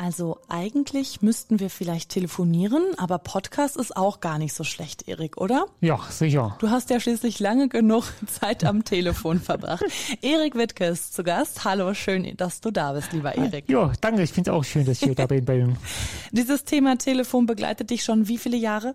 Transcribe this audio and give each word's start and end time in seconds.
Also 0.00 0.38
eigentlich 0.48 1.22
müssten 1.22 1.58
wir 1.58 1.70
vielleicht 1.70 2.10
telefonieren, 2.10 2.84
aber 2.98 3.18
Podcast 3.18 3.76
ist 3.76 3.96
auch 3.96 4.20
gar 4.20 4.38
nicht 4.38 4.54
so 4.54 4.62
schlecht, 4.62 5.08
Erik, 5.08 5.38
oder? 5.38 5.66
Ja, 5.80 5.98
sicher. 6.08 6.56
Du 6.60 6.70
hast 6.70 6.90
ja 6.90 7.00
schließlich 7.00 7.40
lange 7.40 7.68
genug 7.68 8.04
Zeit 8.26 8.62
am 8.62 8.84
Telefon 8.84 9.40
verbracht. 9.40 9.82
Erik 10.22 10.54
Wittke 10.54 10.84
ist 10.84 11.14
zu 11.14 11.24
Gast. 11.24 11.64
Hallo, 11.64 11.94
schön, 11.94 12.32
dass 12.36 12.60
du 12.60 12.70
da 12.70 12.92
bist, 12.92 13.12
lieber 13.12 13.34
Erik. 13.34 13.68
Ja, 13.68 13.90
danke. 14.00 14.22
Ich 14.22 14.30
finde 14.30 14.52
es 14.52 14.56
auch 14.56 14.62
schön, 14.62 14.86
dass 14.86 15.02
ich 15.02 15.16
da 15.16 15.26
bin 15.26 15.44
bei 15.44 15.58
Ihnen. 15.58 15.76
Dieses 16.30 16.62
Thema 16.62 16.96
Telefon 16.96 17.46
begleitet 17.46 17.90
dich 17.90 18.04
schon 18.04 18.28
wie 18.28 18.38
viele 18.38 18.56
Jahre? 18.56 18.94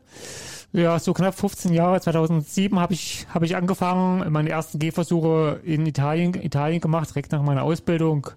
Ja, 0.74 0.98
so 0.98 1.14
knapp 1.14 1.36
15 1.36 1.72
Jahre. 1.72 2.02
2007 2.02 2.80
habe 2.80 2.94
ich, 2.94 3.28
habe 3.30 3.46
ich 3.46 3.56
angefangen, 3.56 4.32
meine 4.32 4.50
ersten 4.50 4.80
Gehversuche 4.80 5.60
in 5.64 5.86
Italien, 5.86 6.34
Italien 6.34 6.82
gemacht, 6.82 7.12
direkt 7.12 7.32
nach 7.32 7.44
meiner 7.44 7.62
Ausbildung. 7.62 8.32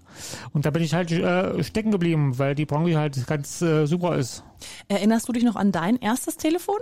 Und 0.52 0.66
da 0.66 0.70
bin 0.70 0.82
ich 0.82 0.92
halt 0.92 1.10
äh, 1.10 1.64
stecken 1.64 1.90
geblieben, 1.90 2.38
weil 2.38 2.54
die 2.54 2.66
Branche 2.66 2.98
halt 2.98 3.26
ganz 3.26 3.62
äh, 3.62 3.86
super 3.86 4.16
ist. 4.16 4.44
Erinnerst 4.88 5.26
du 5.26 5.32
dich 5.32 5.44
noch 5.44 5.56
an 5.56 5.72
dein 5.72 5.96
erstes 5.96 6.36
Telefon? 6.36 6.76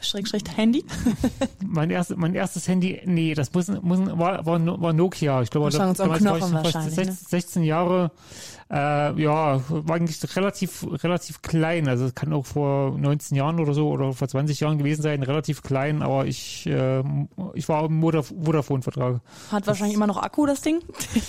Schrägstrich 0.00 0.42
Handy? 0.56 0.84
mein, 1.64 1.90
erst, 1.90 2.16
mein 2.16 2.34
erstes 2.34 2.66
Handy, 2.66 3.00
nee, 3.04 3.34
das 3.34 3.52
muss, 3.52 3.68
muss, 3.68 4.00
war, 4.18 4.44
war, 4.46 4.82
war 4.82 4.92
Nokia. 4.92 5.42
Ich 5.42 5.50
glaube, 5.50 5.70
das, 5.70 5.78
damals 5.78 6.24
war 6.24 6.36
ich, 6.36 6.52
war 6.52 6.64
ich 6.64 6.94
16, 6.94 7.12
16 7.12 7.62
Jahre. 7.62 8.10
Äh, 8.68 9.22
ja, 9.22 9.60
war 9.68 9.96
eigentlich 9.96 10.36
relativ, 10.36 10.84
relativ 11.04 11.40
klein. 11.42 11.86
Also 11.86 12.06
es 12.06 12.14
kann 12.16 12.32
auch 12.32 12.46
vor 12.46 12.98
19 12.98 13.36
Jahren 13.36 13.60
oder 13.60 13.74
so 13.74 13.90
oder 13.90 14.12
vor 14.12 14.26
20 14.26 14.58
Jahren 14.58 14.78
gewesen 14.78 15.02
sein, 15.02 15.22
relativ 15.22 15.62
klein, 15.62 16.02
aber 16.02 16.26
ich, 16.26 16.66
äh, 16.66 17.04
ich 17.54 17.68
war 17.68 17.84
im 17.84 18.00
Vodafone-Vertrag. 18.00 19.20
Hat 19.52 19.62
das, 19.62 19.68
wahrscheinlich 19.68 19.94
immer 19.94 20.08
noch 20.08 20.20
Akku, 20.20 20.46
das 20.46 20.62
Ding? 20.62 20.80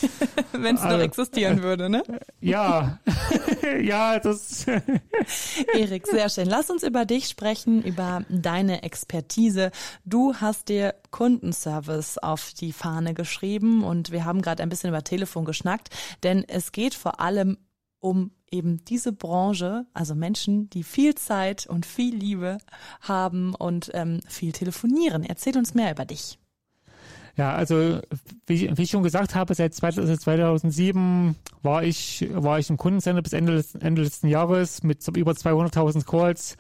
Wenn 0.51 0.77
es 0.77 0.83
noch 0.83 0.99
existieren 0.99 1.61
würde, 1.61 1.89
ne? 1.89 2.01
Ja, 2.41 2.97
ja, 3.81 4.17
das. 4.17 4.65
Erik, 5.75 6.07
sehr 6.07 6.29
schön. 6.29 6.47
Lass 6.47 6.71
uns 6.71 6.81
über 6.81 7.05
dich 7.05 7.27
sprechen, 7.27 7.83
über 7.83 8.23
deine 8.29 8.81
Expertise. 8.81 9.69
Du 10.05 10.33
hast 10.33 10.69
dir 10.69 10.95
Kundenservice 11.11 12.17
auf 12.17 12.53
die 12.59 12.71
Fahne 12.71 13.13
geschrieben 13.13 13.83
und 13.83 14.11
wir 14.11 14.25
haben 14.25 14.41
gerade 14.41 14.63
ein 14.63 14.69
bisschen 14.69 14.89
über 14.89 15.03
Telefon 15.03 15.45
geschnackt, 15.45 15.89
denn 16.23 16.43
es 16.47 16.71
geht 16.71 16.95
vor 16.95 17.19
allem 17.19 17.26
um 17.99 18.31
eben 18.51 18.83
diese 18.85 19.11
Branche, 19.11 19.85
also 19.93 20.15
Menschen, 20.15 20.69
die 20.69 20.83
viel 20.83 21.15
Zeit 21.15 21.67
und 21.67 21.85
viel 21.85 22.15
Liebe 22.15 22.57
haben 23.01 23.53
und 23.55 23.91
ähm, 23.93 24.21
viel 24.27 24.51
telefonieren. 24.51 25.23
Erzähl 25.23 25.57
uns 25.57 25.73
mehr 25.73 25.91
über 25.91 26.05
dich. 26.05 26.39
Ja, 27.37 27.53
also 27.53 27.99
wie, 28.47 28.75
wie 28.75 28.81
ich 28.81 28.89
schon 28.89 29.03
gesagt 29.03 29.35
habe, 29.35 29.53
seit 29.53 29.75
2007 29.75 31.35
war 31.61 31.83
ich 31.83 32.27
war 32.33 32.57
ich 32.57 32.71
im 32.71 32.77
Kundencenter 32.77 33.21
bis 33.21 33.33
Ende, 33.33 33.63
Ende 33.79 34.01
letzten 34.01 34.27
Jahres 34.27 34.81
mit 34.81 35.07
über 35.15 35.33
200.000 35.33 36.03
Calls. 36.03 36.57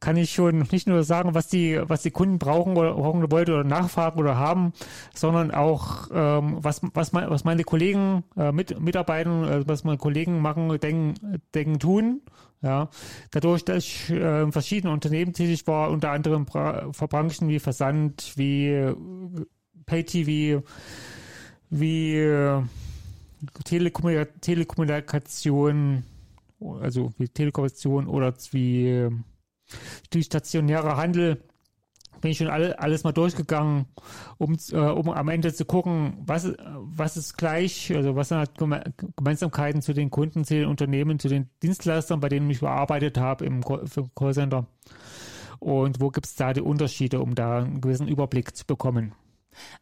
Kann 0.00 0.16
ich 0.16 0.32
schon 0.32 0.66
nicht 0.72 0.88
nur 0.88 1.04
sagen, 1.04 1.34
was 1.34 1.46
die 1.46 1.80
was 1.84 2.02
die 2.02 2.10
Kunden 2.10 2.40
brauchen 2.40 2.76
oder 2.76 2.94
brauchen 2.94 3.30
wollen 3.30 3.48
oder 3.48 3.62
nachfragen 3.62 4.18
oder 4.18 4.36
haben, 4.36 4.72
sondern 5.14 5.52
auch 5.52 6.08
ähm, 6.12 6.56
was 6.58 6.80
was 6.94 7.12
mein, 7.12 7.30
was 7.30 7.44
meine 7.44 7.62
Kollegen 7.62 8.24
äh, 8.36 8.50
mit 8.50 8.80
mitarbeiten, 8.80 9.44
äh, 9.44 9.68
was 9.68 9.84
meine 9.84 9.98
Kollegen 9.98 10.40
machen, 10.40 10.68
denken, 10.80 11.40
denken 11.54 11.78
tun. 11.78 12.22
Ja, 12.60 12.88
dadurch, 13.30 13.64
dass 13.64 13.84
ich 13.84 14.10
äh, 14.10 14.42
in 14.42 14.50
verschiedenen 14.50 14.92
Unternehmen 14.92 15.32
tätig 15.32 15.68
war, 15.68 15.90
unter 15.90 16.10
anderem 16.10 16.44
Bra 16.44 16.90
Branchen 16.90 17.48
wie 17.48 17.60
Versand, 17.60 18.32
wie 18.34 18.94
Pay-TV, 19.88 20.62
wie 21.70 22.14
äh, 22.14 22.62
Telekommunika 23.64 24.26
Telekommunikation, 24.40 26.04
also 26.80 27.12
wie 27.18 27.28
Telekommunikation 27.28 28.06
oder 28.06 28.34
wie 28.52 28.88
äh, 28.88 29.10
die 30.12 30.22
stationäre 30.22 30.96
Handel, 30.96 31.42
bin 32.20 32.32
ich 32.32 32.38
schon 32.38 32.48
alle, 32.48 32.78
alles 32.78 33.04
mal 33.04 33.12
durchgegangen, 33.12 33.86
um, 34.38 34.58
äh, 34.72 34.76
um 34.76 35.08
am 35.10 35.28
Ende 35.28 35.54
zu 35.54 35.64
gucken, 35.64 36.18
was, 36.26 36.52
was 36.58 37.16
ist 37.16 37.38
gleich, 37.38 37.94
also 37.94 38.16
was 38.16 38.28
sind 38.28 38.38
halt 38.38 38.58
Gemeinsamkeiten 39.16 39.82
zu 39.82 39.92
den 39.92 40.10
Kunden, 40.10 40.44
zu 40.44 40.54
den 40.54 40.66
Unternehmen, 40.66 41.18
zu 41.18 41.28
den 41.28 41.48
Dienstleistern, 41.62 42.20
bei 42.20 42.28
denen 42.28 42.50
ich 42.50 42.60
gearbeitet 42.60 43.18
habe 43.18 43.46
im 43.46 43.62
Callcenter. 44.14 44.66
Und 45.60 46.00
wo 46.00 46.10
gibt 46.10 46.26
es 46.26 46.34
da 46.34 46.52
die 46.52 46.60
Unterschiede, 46.60 47.20
um 47.20 47.34
da 47.34 47.58
einen 47.58 47.80
gewissen 47.80 48.08
Überblick 48.08 48.56
zu 48.56 48.66
bekommen? 48.66 49.12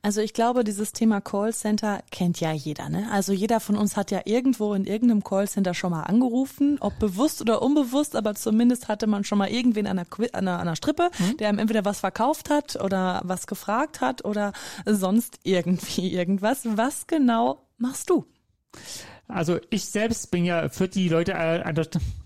Also 0.02 0.20
ich 0.20 0.32
glaube, 0.32 0.64
dieses 0.64 0.92
Thema 0.92 1.20
Callcenter 1.20 2.02
kennt 2.10 2.40
ja 2.40 2.52
jeder. 2.52 2.88
Ne? 2.88 3.08
Also 3.10 3.32
jeder 3.32 3.60
von 3.60 3.76
uns 3.76 3.96
hat 3.96 4.10
ja 4.10 4.22
irgendwo 4.24 4.74
in 4.74 4.84
irgendeinem 4.84 5.22
Callcenter 5.22 5.74
schon 5.74 5.90
mal 5.90 6.02
angerufen, 6.04 6.78
ob 6.80 6.98
bewusst 6.98 7.40
oder 7.40 7.62
unbewusst, 7.62 8.16
aber 8.16 8.34
zumindest 8.34 8.88
hatte 8.88 9.06
man 9.06 9.24
schon 9.24 9.38
mal 9.38 9.48
irgendwen 9.48 9.86
an 9.86 9.98
einer, 9.98 10.08
an 10.18 10.28
einer, 10.32 10.54
an 10.54 10.60
einer 10.60 10.76
Strippe, 10.76 11.10
mhm. 11.18 11.36
der 11.38 11.48
einem 11.48 11.58
entweder 11.58 11.84
was 11.84 12.00
verkauft 12.00 12.50
hat 12.50 12.76
oder 12.82 13.20
was 13.24 13.46
gefragt 13.46 14.00
hat 14.00 14.24
oder 14.24 14.52
sonst 14.84 15.38
irgendwie 15.42 16.12
irgendwas. 16.14 16.62
Was 16.64 17.06
genau 17.06 17.66
machst 17.78 18.10
du? 18.10 18.24
Also 19.28 19.58
ich 19.70 19.86
selbst 19.86 20.30
bin 20.30 20.44
ja 20.44 20.68
für 20.68 20.86
die 20.86 21.08
Leute 21.08 21.32
äh, 21.32 21.64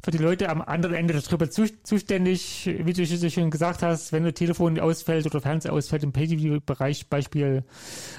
für 0.03 0.11
die 0.11 0.19
Leute 0.19 0.50
am 0.50 0.61
anderen 0.61 0.94
Ende 0.94 1.15
der 1.15 1.22
Strippe 1.22 1.49
zuständig, 1.49 2.66
wie 2.66 2.93
du 2.93 3.31
schon 3.31 3.50
gesagt 3.50 3.83
hast, 3.83 4.12
wenn 4.12 4.27
ein 4.27 4.34
Telefon 4.34 4.78
ausfällt 4.78 5.25
oder 5.25 5.41
Fernseher 5.41 5.72
ausfällt 5.72 6.03
im 6.03 6.12
Pay-TV-Bereich 6.12 7.09
Beispiel 7.09 7.65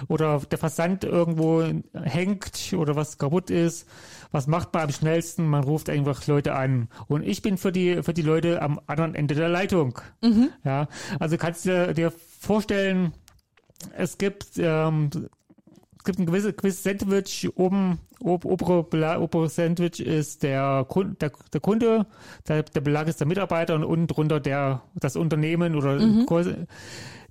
oder 0.08 0.42
der 0.50 0.58
Versand 0.58 1.04
irgendwo 1.04 1.64
hängt 1.94 2.74
oder 2.76 2.96
was 2.96 3.20
kaputt 3.20 3.52
ist, 3.52 3.88
was 4.32 4.48
macht 4.48 4.74
man 4.74 4.84
am 4.84 4.92
schnellsten? 4.92 5.46
Man 5.46 5.64
ruft 5.64 5.88
einfach 5.88 6.26
Leute 6.26 6.56
an 6.56 6.88
und 7.08 7.24
ich 7.24 7.44
bin 7.44 7.60
für 7.60 7.72
die 7.72 8.02
für 8.02 8.16
die 8.16 8.24
Leute 8.24 8.64
am 8.64 8.82
anderen 8.88 9.14
Ende 9.14 9.36
der 9.36 9.50
Leitung. 9.50 10.00
Mhm. 10.22 10.50
Ja, 10.64 10.88
also 11.20 11.38
kannst 11.38 11.68
du 11.68 11.94
dir 11.94 12.12
vorstellen, 12.40 13.14
es 13.96 14.18
gibt 14.18 14.58
ähm, 14.58 15.10
es 16.02 16.04
gibt 16.04 16.18
ein 16.18 16.26
gewisses, 16.26 16.58
gewisses 16.58 16.82
Sandwich 16.82 17.48
oben, 17.56 18.00
ob, 18.24 18.44
obere, 18.44 19.20
obere 19.20 19.50
Sandwich 19.50 20.00
ist 20.00 20.42
der, 20.42 20.84
Kunde, 20.90 21.14
der, 21.22 21.32
der 21.54 21.62
Kunde, 21.62 22.08
der, 22.48 22.64
der 22.64 22.82
Belag 22.82 23.08
ist 23.08 23.20
der 23.20 23.28
Mitarbeiter 23.28 23.76
und 23.76 23.84
unten 23.84 24.08
drunter 24.08 24.40
der, 24.40 24.82
das 24.96 25.16
Unternehmen 25.16 25.76
oder 25.76 26.00
mhm. 26.00 26.26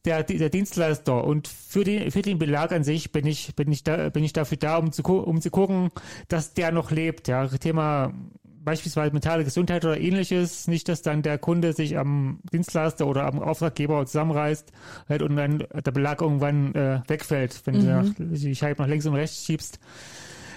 der, 0.04 0.22
der 0.22 0.50
Dienstleister. 0.50 1.24
Und 1.24 1.48
für 1.48 1.82
den, 1.82 2.12
für 2.12 2.22
den 2.22 2.38
Belag 2.38 2.70
an 2.70 2.84
sich 2.84 3.10
bin 3.10 3.26
ich, 3.26 3.56
bin 3.56 3.72
ich 3.72 3.82
da, 3.82 4.08
bin 4.08 4.22
ich 4.22 4.34
dafür 4.34 4.58
da, 4.58 4.76
um 4.76 4.92
zu, 4.92 5.02
um 5.02 5.40
zu 5.40 5.50
gucken, 5.50 5.90
dass 6.28 6.54
der 6.54 6.70
noch 6.70 6.92
lebt. 6.92 7.26
Ja, 7.26 7.48
Thema 7.48 8.14
beispielsweise 8.62 9.12
mentale 9.12 9.44
Gesundheit 9.44 9.84
oder 9.84 9.98
ähnliches, 9.98 10.68
nicht, 10.68 10.88
dass 10.88 11.02
dann 11.02 11.22
der 11.22 11.38
Kunde 11.38 11.72
sich 11.72 11.98
am 11.98 12.40
Dienstleister 12.52 13.06
oder 13.06 13.26
am 13.26 13.40
Auftraggeber 13.40 14.04
zusammenreißt 14.06 14.72
halt, 15.08 15.22
und 15.22 15.36
dann 15.36 15.64
der 15.72 15.90
Belag 15.90 16.20
irgendwann 16.20 16.74
äh, 16.74 17.00
wegfällt, 17.08 17.60
wenn 17.64 17.84
mhm. 17.84 18.14
du 18.16 18.24
die 18.24 18.54
Scheibe 18.54 18.82
nach 18.82 18.88
links 18.88 19.06
und 19.06 19.14
rechts 19.14 19.44
schiebst. 19.44 19.78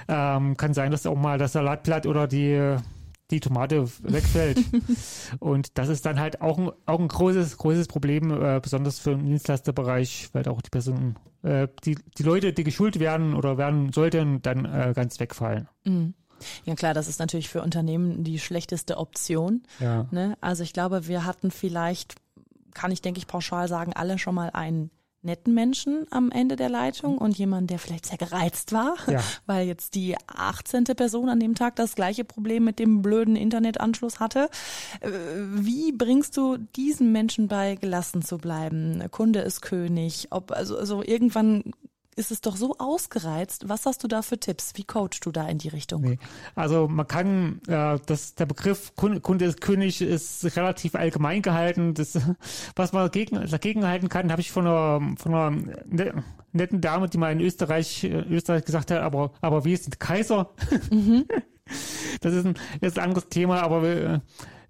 Ähm, 0.07 0.57
kann 0.57 0.73
sein, 0.73 0.91
dass 0.91 1.05
auch 1.05 1.15
mal 1.15 1.37
das 1.37 1.53
Salatblatt 1.53 2.05
oder 2.05 2.27
die 2.27 2.77
die 3.31 3.39
Tomate 3.39 3.87
wegfällt. 4.03 4.63
und 5.39 5.77
das 5.77 5.89
ist 5.89 6.05
dann 6.05 6.19
halt 6.19 6.41
auch 6.41 6.57
ein, 6.57 6.71
auch 6.85 6.99
ein 6.99 7.07
großes, 7.07 7.57
großes 7.57 7.87
Problem, 7.87 8.31
äh, 8.31 8.59
besonders 8.61 8.99
für 8.99 9.11
den 9.11 9.25
Dienstleisterbereich, 9.25 10.29
weil 10.33 10.47
auch 10.47 10.61
die 10.61 10.69
Personen, 10.69 11.15
äh, 11.41 11.67
die, 11.83 11.97
die 12.17 12.23
Leute, 12.23 12.53
die 12.53 12.63
geschult 12.63 12.99
werden 12.99 13.33
oder 13.33 13.57
werden 13.57 13.91
sollten, 13.91 14.41
dann 14.41 14.65
äh, 14.65 14.93
ganz 14.95 15.19
wegfallen. 15.19 15.67
Mhm. 15.85 16.13
Ja 16.65 16.75
klar, 16.75 16.93
das 16.93 17.07
ist 17.07 17.19
natürlich 17.19 17.49
für 17.49 17.61
Unternehmen 17.61 18.23
die 18.23 18.39
schlechteste 18.39 18.97
Option. 18.97 19.63
Ja. 19.79 20.07
Ne? 20.11 20.37
Also 20.41 20.63
ich 20.63 20.73
glaube, 20.73 21.07
wir 21.07 21.25
hatten 21.25 21.51
vielleicht, 21.51 22.15
kann 22.73 22.91
ich 22.91 23.01
denke 23.01 23.19
ich 23.19 23.27
pauschal 23.27 23.67
sagen, 23.67 23.93
alle 23.93 24.17
schon 24.17 24.35
mal 24.35 24.49
einen 24.51 24.91
netten 25.23 25.53
Menschen 25.53 26.05
am 26.11 26.31
Ende 26.31 26.55
der 26.55 26.69
Leitung 26.69 27.17
und 27.17 27.37
jemand, 27.37 27.69
der 27.69 27.79
vielleicht 27.79 28.05
sehr 28.05 28.17
gereizt 28.17 28.73
war, 28.73 28.95
ja. 29.07 29.21
weil 29.45 29.65
jetzt 29.67 29.95
die 29.95 30.15
18. 30.27 30.83
Person 30.83 31.29
an 31.29 31.39
dem 31.39 31.55
Tag 31.55 31.75
das 31.77 31.95
gleiche 31.95 32.25
Problem 32.25 32.65
mit 32.65 32.77
dem 32.77 33.01
blöden 33.01 33.35
Internetanschluss 33.35 34.19
hatte. 34.19 34.49
Äh, 34.99 35.09
wie 35.11 35.91
bringst 35.93 36.35
du 36.37 36.57
diesen 36.57 37.11
Menschen 37.11 37.47
bei, 37.47 37.75
gelassen 37.75 38.21
zu 38.21 38.37
bleiben? 38.37 39.01
Kunde 39.11 39.39
ist 39.39 39.61
König. 39.61 40.27
Ob, 40.31 40.51
also, 40.51 40.77
also 40.77 41.01
irgendwann 41.01 41.63
ist 42.13 42.31
es 42.31 42.41
doch 42.41 42.55
so 42.55 42.75
ausgereizt. 42.77 43.67
Was 43.67 43.85
hast 43.85 44.03
du 44.03 44.07
da 44.07 44.21
für 44.21 44.39
Tipps? 44.39 44.73
Wie 44.75 44.83
coachst 44.83 45.25
du 45.25 45.31
da 45.31 45.47
in 45.47 45.57
die 45.57 45.69
Richtung? 45.69 46.01
Nee. 46.01 46.19
Also 46.55 46.87
man 46.87 47.07
kann, 47.07 47.61
äh, 47.67 47.99
das, 48.05 48.35
der 48.35 48.45
Begriff 48.45 48.95
Kunde, 48.95 49.21
Kunde 49.21 49.45
ist 49.45 49.61
König 49.61 50.01
ist 50.01 50.43
relativ 50.55 50.95
allgemein 50.95 51.41
gehalten. 51.41 51.93
Das, 51.93 52.19
was 52.75 52.93
man 52.93 53.03
dagegen, 53.03 53.45
dagegen 53.49 53.85
halten 53.85 54.09
kann, 54.09 54.31
habe 54.31 54.41
ich 54.41 54.51
von 54.51 54.67
einer, 54.67 55.15
von 55.17 55.33
einer 55.33 55.51
ne, 55.85 56.23
netten 56.51 56.81
Dame, 56.81 57.09
die 57.09 57.17
mal 57.17 57.31
in 57.31 57.41
Österreich, 57.41 58.03
äh, 58.03 58.21
Österreich 58.29 58.65
gesagt 58.65 58.91
hat, 58.91 59.01
aber, 59.01 59.31
aber 59.41 59.65
wie 59.65 59.73
ist 59.73 59.87
der 59.87 59.97
Kaiser? 59.97 60.49
Mhm. 60.91 61.25
Das 62.19 62.33
ist 62.33 62.45
ein, 62.45 62.55
ist 62.81 62.99
ein 62.99 63.05
anderes 63.05 63.29
Thema, 63.29 63.61
aber 63.61 63.83
äh, 63.83 64.19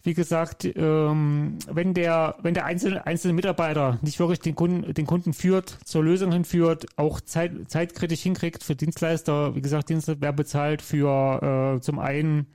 wie 0.04 0.14
gesagt, 0.14 0.66
ähm, 0.66 1.58
wenn 1.72 1.94
der, 1.94 2.36
wenn 2.42 2.54
der 2.54 2.66
einzelne, 2.66 3.06
einzelne 3.06 3.34
Mitarbeiter 3.34 4.00
nicht 4.02 4.20
wirklich 4.20 4.40
den 4.40 4.54
Kunden, 4.54 4.94
den 4.94 5.06
Kunden 5.06 5.34
führt, 5.34 5.78
zur 5.86 6.04
Lösung 6.04 6.32
hinführt, 6.34 6.86
auch 6.98 7.22
zeit, 7.22 7.54
zeitkritisch 7.68 8.22
hinkriegt 8.22 8.64
für 8.64 8.76
Dienstleister, 8.76 9.56
wie 9.56 9.62
gesagt, 9.62 9.90
Dienstleister 9.90 10.22
wer 10.22 10.34
bezahlt 10.34 10.82
für 10.82 11.78
äh, 11.78 11.82
zum 11.82 12.00
einen 12.00 12.48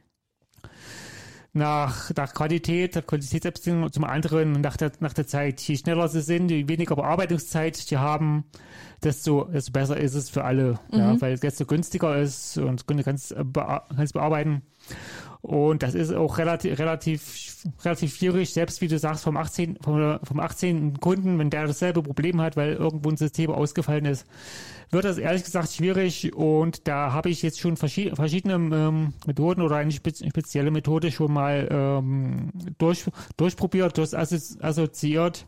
nach, 1.55 2.11
nach 2.15 2.35
Qualität, 2.35 3.06
Qualitätsabstimmung, 3.06 3.93
zum 3.93 4.05
anderen 4.05 4.61
nach 4.61 4.77
der, 4.77 4.93
nach 5.00 5.15
der 5.15 5.27
Zeit. 5.27 5.61
Je 5.62 5.77
schneller 5.77 6.09
sie 6.09 6.21
sind, 6.21 6.50
je 6.50 6.69
weniger 6.69 6.97
Bearbeitungszeit 6.97 7.77
sie 7.77 7.97
haben, 7.97 8.45
desto, 9.03 9.45
desto 9.45 9.73
besser 9.73 9.97
ist 9.97 10.15
es 10.15 10.29
für 10.29 10.45
alle, 10.45 10.79
mhm. 10.93 10.99
ja, 10.99 11.21
weil 11.21 11.33
es 11.33 11.41
desto 11.41 11.65
günstiger 11.65 12.19
ist 12.19 12.59
und 12.59 12.87
Kunde 12.87 13.05
kann 13.05 13.15
es 13.15 13.35
bearbeiten. 13.43 14.62
Und 15.40 15.82
das 15.82 15.94
ist 15.94 16.12
auch 16.12 16.38
relativ, 16.38 16.79
relativ, 16.79 17.64
relativ 17.85 18.17
schwierig, 18.17 18.52
selbst 18.52 18.81
wie 18.81 18.88
du 18.88 18.99
sagst, 18.99 19.25
vom 19.25 19.37
18, 19.37 19.79
vom, 19.81 20.19
vom 20.23 20.40
18. 20.40 20.99
Kunden, 21.00 21.38
wenn 21.38 21.50
der 21.50 21.67
dasselbe 21.67 22.02
Problem 22.02 22.40
hat, 22.40 22.56
weil 22.56 22.73
irgendwo 22.73 23.08
ein 23.08 23.17
System 23.17 23.50
ausgefallen 23.50 24.05
ist, 24.05 24.26
wird 24.90 25.05
das 25.05 25.19
ehrlich 25.19 25.44
gesagt 25.44 25.70
schwierig. 25.70 26.35
Und 26.35 26.88
da 26.88 27.12
habe 27.12 27.31
ich 27.31 27.43
jetzt 27.43 27.61
schon 27.61 27.76
verschiedene, 27.76 28.17
verschiedene 28.17 28.55
ähm, 28.55 29.12
Methoden 29.26 29.62
oder 29.62 29.76
eine 29.76 29.93
spezielle 29.93 30.70
Methode 30.70 31.12
schon 31.12 31.32
mal 31.32 31.69
ähm, 31.70 32.50
durch, 32.79 33.05
durchprobiert, 33.37 33.96
durchassoziiert 33.96 35.46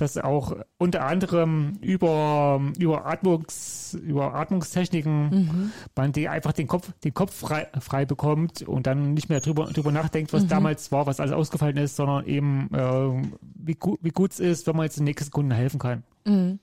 dass 0.00 0.16
auch 0.16 0.56
unter 0.78 1.04
anderem 1.04 1.72
über, 1.80 2.60
über, 2.78 3.04
Atmungs, 3.06 3.94
über 4.00 4.34
Atmungstechniken 4.34 5.28
mhm. 5.28 5.72
man 5.96 6.12
die 6.12 6.28
einfach 6.28 6.52
den 6.52 6.68
Kopf, 6.68 6.92
den 7.04 7.14
Kopf 7.14 7.34
frei, 7.34 7.66
frei 7.80 8.06
bekommt 8.06 8.62
und 8.62 8.86
dann 8.86 9.14
nicht 9.14 9.28
mehr 9.28 9.40
drüber, 9.40 9.66
drüber 9.66 9.90
nachdenkt, 9.90 10.32
was 10.32 10.44
mhm. 10.44 10.48
damals 10.48 10.92
war, 10.92 11.06
was 11.06 11.18
alles 11.18 11.32
ausgefallen 11.32 11.76
ist, 11.76 11.96
sondern 11.96 12.24
eben 12.26 12.70
äh, 12.72 13.28
wie, 13.40 13.76
wie 14.00 14.10
gut 14.10 14.32
es 14.32 14.40
ist, 14.40 14.66
wenn 14.68 14.76
man 14.76 14.84
jetzt 14.84 14.98
den 14.98 15.04
nächsten 15.04 15.32
Kunden 15.32 15.50
helfen 15.50 15.80
kann. 15.80 16.04
Mhm. 16.24 16.60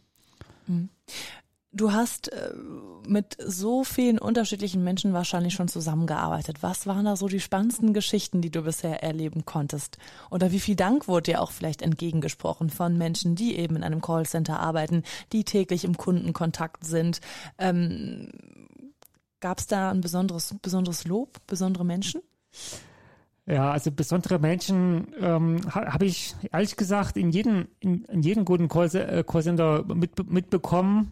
Du 1.75 1.91
hast 1.91 2.31
äh, 2.31 2.53
mit 3.05 3.35
so 3.45 3.83
vielen 3.83 4.17
unterschiedlichen 4.17 4.83
Menschen 4.83 5.11
wahrscheinlich 5.11 5.53
schon 5.53 5.67
zusammengearbeitet. 5.67 6.63
Was 6.63 6.87
waren 6.87 7.03
da 7.03 7.17
so 7.17 7.27
die 7.27 7.41
spannendsten 7.41 7.93
Geschichten, 7.93 8.41
die 8.41 8.49
du 8.49 8.61
bisher 8.61 9.03
erleben 9.03 9.43
konntest? 9.43 9.97
Oder 10.31 10.53
wie 10.53 10.61
viel 10.61 10.77
Dank 10.77 11.09
wurde 11.09 11.33
dir 11.33 11.41
auch 11.41 11.51
vielleicht 11.51 11.81
entgegengesprochen 11.81 12.69
von 12.69 12.97
Menschen, 12.97 13.35
die 13.35 13.57
eben 13.57 13.75
in 13.75 13.83
einem 13.83 14.01
Callcenter 14.01 14.59
arbeiten, 14.59 15.03
die 15.33 15.43
täglich 15.43 15.83
im 15.83 15.97
Kundenkontakt 15.97 16.85
sind? 16.85 17.19
Ähm, 17.57 18.29
Gab 19.41 19.59
es 19.59 19.67
da 19.67 19.91
ein 19.91 20.01
besonderes, 20.01 20.55
besonderes 20.61 21.05
Lob, 21.05 21.39
besondere 21.45 21.85
Menschen? 21.85 22.21
Ja, 23.45 23.71
also 23.71 23.91
besondere 23.91 24.39
Menschen 24.39 25.07
ähm, 25.19 25.61
ha, 25.75 25.93
habe 25.93 26.05
ich 26.05 26.35
ehrlich 26.51 26.77
gesagt 26.77 27.15
in 27.15 27.29
jedem, 27.29 27.67
in, 27.79 28.05
in 28.05 28.21
jedem 28.23 28.45
guten 28.45 28.69
äh, 28.69 29.23
Callcenter 29.27 29.83
mit, 29.83 30.31
mitbekommen. 30.31 31.11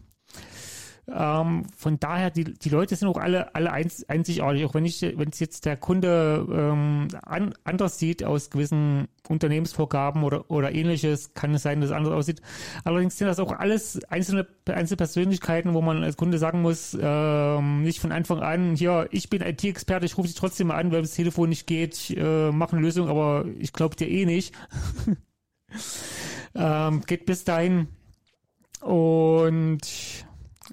Ähm, 1.06 1.64
von 1.76 2.00
daher, 2.00 2.30
die, 2.30 2.44
die 2.44 2.68
Leute 2.70 2.96
sind 2.96 3.08
auch 3.08 3.18
alle, 3.18 3.54
alle 3.54 3.72
einzigartig, 3.72 4.64
auch 4.64 4.74
wenn 4.74 4.86
ich, 4.86 5.02
wenn 5.02 5.28
es 5.28 5.38
jetzt 5.38 5.66
der 5.66 5.76
Kunde 5.76 6.46
ähm, 6.50 7.08
an, 7.22 7.54
anders 7.64 7.98
sieht 7.98 8.24
aus 8.24 8.48
gewissen 8.48 9.08
Unternehmensvorgaben 9.28 10.22
oder, 10.24 10.50
oder 10.50 10.74
ähnliches, 10.74 11.34
kann 11.34 11.54
es 11.54 11.62
sein, 11.62 11.80
dass 11.80 11.90
es 11.90 11.96
anders 11.96 12.12
aussieht. 12.12 12.40
Allerdings 12.84 13.18
sind 13.18 13.26
das 13.26 13.38
auch 13.38 13.52
alles 13.52 14.02
einzelne, 14.04 14.46
einzelne 14.66 14.96
Persönlichkeiten, 14.96 15.74
wo 15.74 15.82
man 15.82 16.02
als 16.02 16.16
Kunde 16.16 16.38
sagen 16.38 16.62
muss, 16.62 16.96
ähm, 16.98 17.82
nicht 17.82 18.00
von 18.00 18.12
Anfang 18.12 18.40
an, 18.40 18.74
hier, 18.74 19.08
ich 19.10 19.28
bin 19.28 19.42
IT-Experte, 19.42 20.06
ich 20.06 20.16
rufe 20.16 20.28
dich 20.28 20.36
trotzdem 20.36 20.68
mal 20.68 20.76
an, 20.76 20.90
weil 20.90 21.02
das 21.02 21.12
Telefon 21.12 21.50
nicht 21.50 21.66
geht, 21.66 21.94
ich, 21.94 22.16
äh, 22.16 22.50
mache 22.50 22.76
eine 22.76 22.82
Lösung, 22.82 23.08
aber 23.08 23.44
ich 23.58 23.74
glaube 23.74 23.96
dir 23.96 24.08
eh 24.08 24.24
nicht. 24.24 24.54
ähm, 26.54 27.02
geht 27.06 27.26
bis 27.26 27.44
dahin. 27.44 27.88
Und 28.80 29.80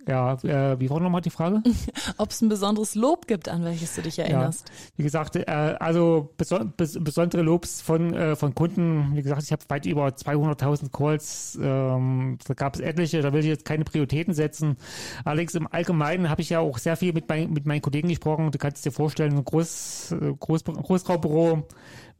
ja, 0.07 0.33
äh, 0.43 0.79
wie 0.79 0.89
war 0.89 0.99
nochmal 0.99 1.21
die 1.21 1.29
Frage? 1.29 1.61
Ob 2.17 2.29
es 2.31 2.41
ein 2.41 2.49
besonderes 2.49 2.95
Lob 2.95 3.27
gibt, 3.27 3.49
an 3.49 3.63
welches 3.63 3.95
du 3.95 4.01
dich 4.01 4.19
erinnerst. 4.19 4.69
Ja, 4.69 4.75
wie 4.97 5.03
gesagt, 5.03 5.35
äh, 5.35 5.43
also 5.45 6.33
beson 6.37 6.73
bes 6.75 6.97
besondere 7.01 7.41
Lobs 7.41 7.81
von, 7.81 8.13
äh, 8.13 8.35
von 8.35 8.55
Kunden. 8.55 9.15
Wie 9.15 9.21
gesagt, 9.21 9.43
ich 9.43 9.51
habe 9.51 9.63
weit 9.67 9.85
über 9.85 10.07
200.000 10.07 10.91
Calls. 10.91 11.57
Ähm, 11.61 12.37
da 12.47 12.53
gab 12.53 12.75
es 12.75 12.81
etliche, 12.81 13.21
da 13.21 13.33
will 13.33 13.41
ich 13.41 13.47
jetzt 13.47 13.65
keine 13.65 13.83
Prioritäten 13.83 14.33
setzen. 14.33 14.77
Allerdings 15.25 15.55
im 15.55 15.67
Allgemeinen 15.71 16.29
habe 16.29 16.41
ich 16.41 16.49
ja 16.49 16.59
auch 16.59 16.77
sehr 16.77 16.97
viel 16.97 17.13
mit, 17.13 17.27
mein, 17.29 17.51
mit 17.51 17.65
meinen 17.65 17.81
Kollegen 17.81 18.09
gesprochen. 18.09 18.51
Du 18.51 18.57
kannst 18.57 18.85
dir 18.85 18.91
vorstellen, 18.91 19.37
ein 19.37 19.45
Groß, 19.45 20.11
äh, 20.13 20.33
Groß, 20.39 20.63
Großraumbüro 20.63 21.67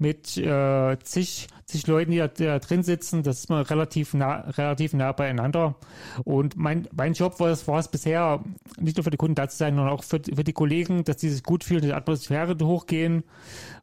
mit 0.02 0.36
äh, 0.36 0.98
zig, 1.04 1.48
zig 1.66 1.86
Leuten, 1.86 2.12
die 2.12 2.18
da, 2.18 2.28
die 2.28 2.46
da 2.46 2.58
drin 2.58 2.82
sitzen. 2.82 3.22
Das 3.22 3.40
ist 3.40 3.50
mal 3.50 3.62
relativ 3.62 4.16
nah, 4.16 4.42
relativ 4.58 4.94
nah 4.94 5.12
beieinander. 5.12 5.76
Und 6.26 6.58
mein, 6.58 6.88
mein 6.92 7.14
Job 7.14 7.40
war 7.40 7.50
es, 7.50 7.68
war 7.68 7.80
es 7.80 7.88
bisher, 7.88 8.44
nicht 8.80 8.98
nur 8.98 9.04
für 9.04 9.12
die 9.12 9.18
Kunden 9.18 9.36
da 9.36 9.48
zu 9.48 9.58
sein, 9.58 9.76
sondern 9.76 9.94
auch 9.94 10.04
für, 10.04 10.20
für 10.20 10.44
die 10.44 10.54
Kollegen, 10.54 11.04
dass 11.04 11.18
die 11.18 11.30
sich 11.30 11.44
gut 11.44 11.64
fühlen, 11.64 11.84
die 11.84 11.94
Atmosphäre 11.94 12.58
hochgehen, 12.62 13.24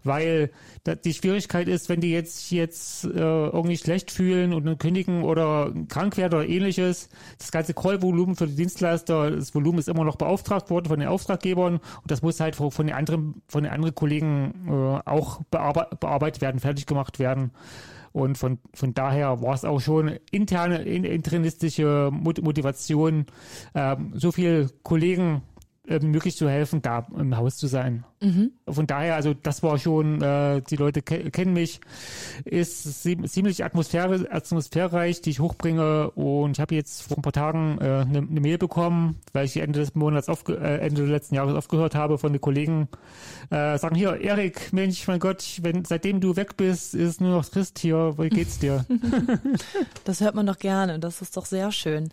weil 0.02 0.50
da, 0.84 0.96
die 0.96 1.14
Schwierigkeit 1.14 1.68
ist, 1.68 1.88
wenn 1.88 2.00
die 2.00 2.10
jetzt, 2.10 2.50
jetzt 2.50 3.04
äh, 3.04 3.08
irgendwie 3.08 3.76
schlecht 3.76 4.10
fühlen 4.10 4.52
und 4.52 4.78
kündigen 4.78 5.22
oder 5.22 5.72
krank 5.88 6.16
werden 6.16 6.34
oder 6.34 6.48
ähnliches, 6.48 7.08
das 7.38 7.52
ganze 7.52 7.74
Call-Volumen 7.74 8.34
für 8.34 8.48
die 8.48 8.56
Dienstleister, 8.56 9.30
das 9.30 9.54
Volumen 9.54 9.78
ist 9.78 9.88
immer 9.88 10.04
noch 10.04 10.16
beauftragt 10.16 10.70
worden 10.70 10.86
von 10.86 10.98
den 10.98 11.08
Auftraggebern 11.08 11.74
und 11.76 12.10
das 12.10 12.22
muss 12.22 12.40
halt 12.40 12.56
von 12.56 12.70
den 12.86 12.94
anderen, 12.94 13.42
von 13.46 13.62
den 13.62 13.72
anderen 13.72 13.94
Kollegen 13.94 14.66
äh, 14.66 15.08
auch 15.08 15.42
bearbeitet 15.50 16.00
bearbeitet 16.08 16.40
werden, 16.40 16.60
fertig 16.60 16.86
gemacht 16.86 17.18
werden. 17.18 17.52
Und 18.12 18.38
von, 18.38 18.58
von 18.74 18.94
daher 18.94 19.42
war 19.42 19.54
es 19.54 19.64
auch 19.64 19.80
schon 19.80 20.18
interne, 20.30 20.82
intrinistische 20.82 22.10
Motivation, 22.10 23.26
ähm, 23.74 24.12
so 24.14 24.32
viele 24.32 24.70
Kollegen 24.82 25.42
äh, 25.88 26.00
möglich 26.00 26.36
zu 26.36 26.48
helfen, 26.48 26.82
da 26.82 27.06
im 27.16 27.36
Haus 27.36 27.56
zu 27.56 27.66
sein. 27.66 28.04
Mhm. 28.20 28.52
Von 28.68 28.86
daher, 28.86 29.14
also 29.14 29.32
das 29.32 29.62
war 29.62 29.78
schon, 29.78 30.20
äh, 30.20 30.60
die 30.62 30.76
Leute 30.76 31.02
ke 31.02 31.30
kennen 31.30 31.52
mich, 31.52 31.80
ist 32.44 33.02
ziemlich 33.02 33.64
atmosphäre, 33.64 34.26
atmosphärreich, 34.30 35.20
die 35.22 35.30
ich 35.30 35.40
hochbringe 35.40 36.10
und 36.10 36.52
ich 36.52 36.60
habe 36.60 36.74
jetzt 36.74 37.02
vor 37.02 37.18
ein 37.18 37.22
paar 37.22 37.32
Tagen 37.32 37.78
eine 37.78 38.02
äh, 38.02 38.04
ne, 38.04 38.22
ne 38.22 38.40
Mail 38.40 38.58
bekommen, 38.58 39.16
weil 39.32 39.46
ich 39.46 39.56
Ende 39.56 39.78
des 39.78 39.94
Monats, 39.94 40.28
aufge 40.28 40.56
äh, 40.56 40.78
Ende 40.78 41.02
des 41.02 41.10
letzten 41.10 41.36
Jahres 41.36 41.54
aufgehört 41.54 41.94
habe 41.94 42.18
von 42.18 42.32
den 42.32 42.40
Kollegen, 42.40 42.88
äh, 43.50 43.78
sagen 43.78 43.94
hier, 43.94 44.20
Erik, 44.20 44.72
Mensch, 44.72 45.06
mein 45.06 45.20
Gott, 45.20 45.60
wenn 45.62 45.84
seitdem 45.84 46.20
du 46.20 46.36
weg 46.36 46.56
bist, 46.56 46.94
ist 46.94 47.20
nur 47.20 47.30
noch 47.30 47.44
trist 47.44 47.78
hier, 47.78 48.14
wie 48.18 48.28
geht's 48.28 48.58
dir? 48.58 48.84
das 50.04 50.20
hört 50.20 50.34
man 50.34 50.46
doch 50.46 50.58
gerne, 50.58 50.98
das 50.98 51.22
ist 51.22 51.36
doch 51.36 51.46
sehr 51.46 51.72
schön. 51.72 52.10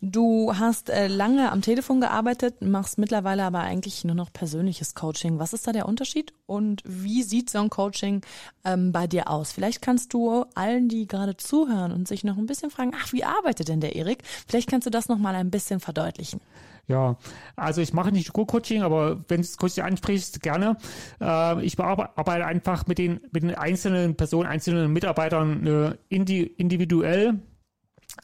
Du 0.00 0.52
hast 0.54 0.90
äh, 0.90 1.08
lange 1.08 1.50
am 1.50 1.62
Telefon 1.62 2.00
gearbeitet, 2.00 2.60
machst 2.60 2.98
mittlerweile 2.98 3.15
aber 3.24 3.60
eigentlich 3.60 4.04
nur 4.04 4.14
noch 4.14 4.32
persönliches 4.32 4.94
Coaching. 4.94 5.38
Was 5.38 5.52
ist 5.52 5.66
da 5.66 5.72
der 5.72 5.86
Unterschied 5.86 6.32
und 6.46 6.82
wie 6.84 7.22
sieht 7.22 7.50
so 7.50 7.60
ein 7.60 7.70
Coaching 7.70 8.22
ähm, 8.64 8.92
bei 8.92 9.06
dir 9.06 9.30
aus? 9.30 9.52
Vielleicht 9.52 9.82
kannst 9.82 10.12
du 10.12 10.44
allen, 10.54 10.88
die 10.88 11.06
gerade 11.06 11.36
zuhören 11.36 11.92
und 11.92 12.08
sich 12.08 12.24
noch 12.24 12.36
ein 12.36 12.46
bisschen 12.46 12.70
fragen, 12.70 12.92
ach, 12.94 13.12
wie 13.12 13.24
arbeitet 13.24 13.68
denn 13.68 13.80
der 13.80 13.96
Erik? 13.96 14.22
Vielleicht 14.46 14.68
kannst 14.68 14.86
du 14.86 14.90
das 14.90 15.08
noch 15.08 15.18
mal 15.18 15.34
ein 15.34 15.50
bisschen 15.50 15.80
verdeutlichen. 15.80 16.40
Ja, 16.88 17.16
also 17.56 17.80
ich 17.80 17.92
mache 17.92 18.12
nicht 18.12 18.32
Co-Coaching, 18.32 18.82
aber 18.82 19.18
wenn 19.28 19.40
du 19.40 19.46
es 19.46 19.56
kurz 19.56 19.76
ansprichst, 19.78 20.40
gerne. 20.40 20.76
Äh, 21.20 21.64
ich 21.64 21.78
arbeite 21.80 22.46
einfach 22.46 22.86
mit 22.86 22.98
den, 22.98 23.20
mit 23.32 23.42
den 23.42 23.54
einzelnen 23.54 24.14
Personen, 24.14 24.48
einzelnen 24.48 24.92
Mitarbeitern 24.92 25.66
äh, 25.66 25.96
indi 26.08 26.42
individuell 26.42 27.40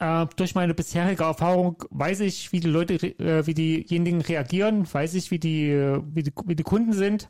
äh, 0.00 0.26
durch 0.36 0.54
meine 0.54 0.74
bisherige 0.74 1.24
Erfahrung 1.24 1.84
weiß 1.90 2.20
ich, 2.20 2.52
wie 2.52 2.60
die 2.60 2.68
Leute, 2.68 2.94
äh, 2.94 3.46
wie 3.46 3.54
diejenigen 3.54 4.20
reagieren, 4.20 4.86
weiß 4.90 5.14
ich, 5.14 5.30
wie 5.30 5.38
die, 5.38 5.70
wie 6.14 6.22
die, 6.22 6.32
wie 6.46 6.56
die 6.56 6.62
Kunden 6.62 6.92
sind. 6.92 7.28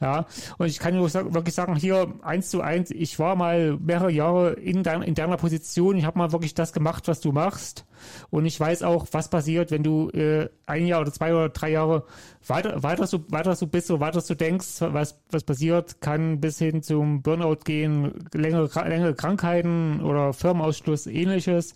Ja, 0.00 0.26
und 0.58 0.66
ich 0.66 0.78
kann 0.78 0.94
nur 0.94 1.12
wirklich 1.12 1.54
sagen, 1.54 1.76
hier 1.76 2.12
eins 2.22 2.50
zu 2.50 2.60
eins, 2.60 2.90
ich 2.90 3.18
war 3.18 3.36
mal 3.36 3.78
mehrere 3.78 4.10
Jahre 4.10 4.52
in, 4.54 4.82
dein, 4.82 5.02
in 5.02 5.14
deiner 5.14 5.36
Position, 5.36 5.96
ich 5.96 6.04
habe 6.04 6.18
mal 6.18 6.32
wirklich 6.32 6.54
das 6.54 6.72
gemacht, 6.72 7.06
was 7.08 7.20
du 7.20 7.32
machst. 7.32 7.86
Und 8.30 8.44
ich 8.44 8.58
weiß 8.58 8.82
auch, 8.82 9.06
was 9.12 9.30
passiert, 9.30 9.70
wenn 9.70 9.82
du 9.82 10.10
äh, 10.10 10.48
ein 10.66 10.86
Jahr 10.86 11.00
oder 11.00 11.12
zwei 11.12 11.32
oder 11.32 11.48
drei 11.48 11.70
Jahre 11.70 12.04
weiter, 12.46 12.82
weiter, 12.82 13.06
so, 13.06 13.24
weiter 13.28 13.54
so 13.54 13.66
bist, 13.66 13.86
so 13.86 14.00
weiter 14.00 14.20
so 14.20 14.34
denkst, 14.34 14.80
was, 14.80 15.20
was 15.30 15.44
passiert, 15.44 16.00
kann 16.00 16.40
bis 16.40 16.58
hin 16.58 16.82
zum 16.82 17.22
Burnout 17.22 17.60
gehen, 17.64 18.26
längere, 18.32 18.68
längere 18.88 19.14
Krankheiten 19.14 20.00
oder 20.02 20.32
Firmenausschluss, 20.32 21.06
ähnliches 21.06 21.74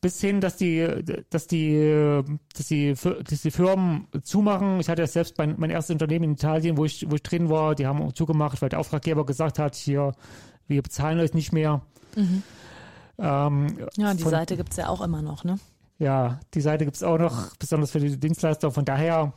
bis 0.00 0.20
hin, 0.20 0.40
dass 0.40 0.56
die, 0.56 0.86
dass 1.30 1.46
die, 1.46 2.22
dass 2.54 2.68
die, 2.68 2.94
dass 2.94 3.42
die 3.42 3.50
Firmen 3.50 4.06
zumachen. 4.22 4.80
Ich 4.80 4.88
hatte 4.88 5.02
ja 5.02 5.06
selbst 5.06 5.38
mein, 5.38 5.54
mein 5.58 5.70
erstes 5.70 5.94
Unternehmen 5.94 6.24
in 6.24 6.32
Italien, 6.32 6.76
wo 6.76 6.84
ich, 6.84 7.10
wo 7.10 7.14
ich 7.14 7.22
drin 7.22 7.48
war, 7.50 7.74
die 7.74 7.86
haben 7.86 8.14
zugemacht, 8.14 8.60
weil 8.62 8.68
der 8.68 8.80
Auftraggeber 8.80 9.24
gesagt 9.26 9.58
hat, 9.58 9.74
hier, 9.74 10.12
wir 10.68 10.82
bezahlen 10.82 11.20
euch 11.20 11.34
nicht 11.34 11.52
mehr. 11.52 11.82
Mhm. 12.14 12.42
Ähm, 13.18 13.88
ja, 13.96 14.14
die 14.14 14.22
von, 14.22 14.30
Seite 14.30 14.56
gibt's 14.56 14.76
ja 14.76 14.88
auch 14.88 15.00
immer 15.00 15.22
noch, 15.22 15.44
ne? 15.44 15.58
Ja, 15.98 16.40
die 16.52 16.60
Seite 16.60 16.84
gibt's 16.84 17.02
auch 17.02 17.18
noch, 17.18 17.56
besonders 17.56 17.90
für 17.90 18.00
die 18.00 18.18
Dienstleister. 18.18 18.70
Von 18.70 18.84
daher, 18.84 19.32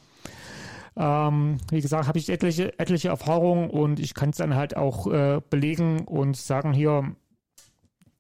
ähm, 0.98 1.58
wie 1.70 1.80
gesagt, 1.80 2.08
habe 2.08 2.20
ich 2.20 2.30
etliche, 2.30 2.78
etliche 2.78 3.08
Erfahrungen 3.08 3.70
und 3.70 4.00
ich 4.00 4.14
kann 4.14 4.32
es 4.32 4.38
dann 4.38 4.56
halt 4.56 4.76
auch 4.76 5.08
äh, 5.08 5.40
belegen 5.50 6.02
und 6.06 6.36
sagen 6.36 6.74
hier, 6.74 7.16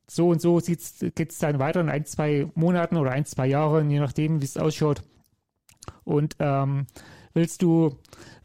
so 0.09 0.29
und 0.29 0.41
so 0.41 0.57
geht 0.57 1.31
es 1.31 1.37
dann 1.37 1.59
weiter 1.59 1.81
in 1.81 1.89
ein, 1.89 2.05
zwei 2.05 2.49
Monaten 2.55 2.97
oder 2.97 3.11
ein, 3.11 3.25
zwei 3.25 3.47
Jahren, 3.47 3.89
je 3.89 3.99
nachdem, 3.99 4.41
wie 4.41 4.45
es 4.45 4.57
ausschaut. 4.57 5.03
Und 6.03 6.35
ähm, 6.39 6.87
willst 7.33 7.61
du, 7.61 7.95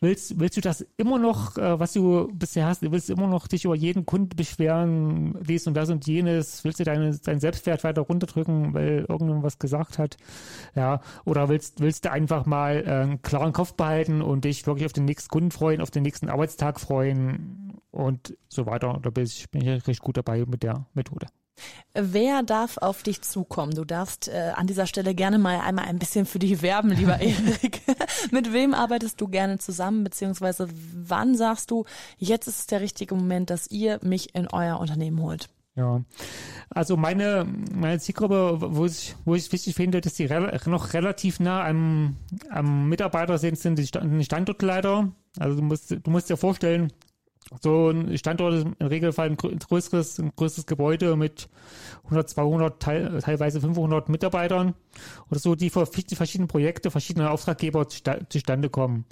willst, 0.01 0.39
willst 0.39 0.57
du 0.57 0.61
das 0.61 0.87
immer 0.97 1.19
noch, 1.19 1.57
äh, 1.57 1.79
was 1.79 1.93
du 1.93 2.29
bisher 2.33 2.67
hast, 2.67 2.83
willst 2.83 3.09
du 3.09 3.15
immer 3.15 3.27
noch 3.27 3.49
dich 3.49 3.65
über 3.65 3.75
jeden 3.75 4.05
Kunden 4.07 4.37
beschweren, 4.37 5.39
dies 5.43 5.67
und 5.67 5.75
das 5.75 5.91
und 5.91 6.07
jenes, 6.07 6.65
willst 6.65 6.81
du 6.81 6.85
deine, 6.85 7.17
deinen 7.17 7.41
Selbstwert 7.41 7.83
weiter 7.85 8.03
runterdrücken, 8.03 8.75
weil 8.75 9.07
irgendjemand 9.09 9.43
was 9.43 9.59
gesagt 9.59 9.99
hat, 9.99 10.17
ja, 10.75 11.01
oder 11.25 11.49
willst, 11.49 11.81
willst 11.81 12.05
du 12.05 12.11
einfach 12.11 12.47
mal 12.47 12.85
äh, 12.87 12.91
einen 12.91 13.23
klaren 13.23 13.53
Kopf 13.53 13.75
behalten 13.75 14.23
und 14.23 14.45
dich 14.45 14.67
wirklich 14.67 14.87
auf 14.87 14.93
den 14.93 15.07
nächsten 15.07 15.31
Kunden 15.31 15.51
freuen, 15.51 15.81
auf 15.81 15.91
den 15.91 16.03
nächsten 16.03 16.29
Arbeitstag 16.29 16.81
freuen 16.81 17.73
und 17.91 18.37
so 18.49 18.67
weiter. 18.67 18.99
Da 19.03 19.11
bin 19.11 19.25
ich, 19.25 19.51
bin 19.51 19.63
ich 19.63 19.87
recht 19.89 20.01
gut 20.01 20.17
dabei 20.17 20.45
mit 20.47 20.63
der 20.63 20.87
Methode. 20.95 21.27
Wer 21.97 22.43
darf 22.43 22.79
auf 22.79 23.05
dich 23.05 23.23
zukommen? 23.23 23.75
Du 23.75 23.85
darfst 23.85 24.27
äh, 24.27 24.53
an 24.57 24.67
dieser 24.67 24.87
Stelle 24.87 25.15
gerne 25.15 25.39
mal 25.39 25.61
einmal 25.61 25.85
ein 25.85 26.01
bisschen 26.01 26.27
für 26.27 26.41
dich 26.41 26.61
werben, 26.61 26.91
lieber 26.91 27.21
Erik. 27.21 27.83
Mit 28.33 28.53
wem 28.53 28.75
arbeitest 28.75 29.21
du 29.21 29.29
gerne 29.29 29.59
zusammen, 29.59 30.03
beziehungsweise 30.03 30.69
wann 30.93 31.37
sagst 31.37 31.71
du, 31.71 31.85
jetzt 32.19 32.49
ist 32.49 32.59
es 32.59 32.67
der 32.67 32.81
richtige 32.81 33.15
Moment, 33.15 33.51
dass 33.51 33.71
ihr 33.71 34.01
mich 34.03 34.35
in 34.35 34.49
euer 34.49 34.81
Unternehmen 34.81 35.23
holt? 35.23 35.49
Ja, 35.77 36.03
also 36.71 36.97
meine, 36.97 37.47
meine 37.73 37.99
Zielgruppe, 37.99 38.59
wo 38.61 38.87
ich, 38.87 39.15
wo 39.25 39.35
ich 39.35 39.51
wichtig 39.51 39.75
finde, 39.75 40.01
dass 40.01 40.15
die 40.15 40.27
re 40.27 40.61
noch 40.67 40.95
relativ 40.95 41.41
nah 41.41 41.65
am, 41.65 42.17
am 42.49 42.89
Mitarbeiter 42.89 43.39
sind, 43.39 43.59
sind 43.59 43.79
die 43.79 44.25
Standortleiter. 44.25 45.13
Also 45.39 45.57
du 45.57 45.63
musst, 45.63 45.91
du 45.91 46.11
musst 46.11 46.31
dir 46.31 46.37
vorstellen, 46.37 46.93
so 47.61 47.91
ein 47.91 48.17
Standort 48.19 48.55
ist 48.55 48.67
im 48.79 48.87
Regelfall 48.87 49.31
ein 49.31 49.37
größeres, 49.37 50.19
ein 50.19 50.33
größeres 50.35 50.67
Gebäude 50.67 51.17
mit 51.17 51.49
100, 52.05 52.29
200, 52.31 52.83
teilweise 52.83 53.61
500 53.61 54.09
Mitarbeitern 54.09 54.75
oder 55.31 55.41
so, 55.41 55.55
die 55.55 55.71
für 55.71 55.87
verschiedene 55.87 56.47
Projekte, 56.47 56.91
verschiedene 56.91 57.31
Auftraggeber 57.31 57.89
zustande 57.89 58.71
kommen. 58.71 59.05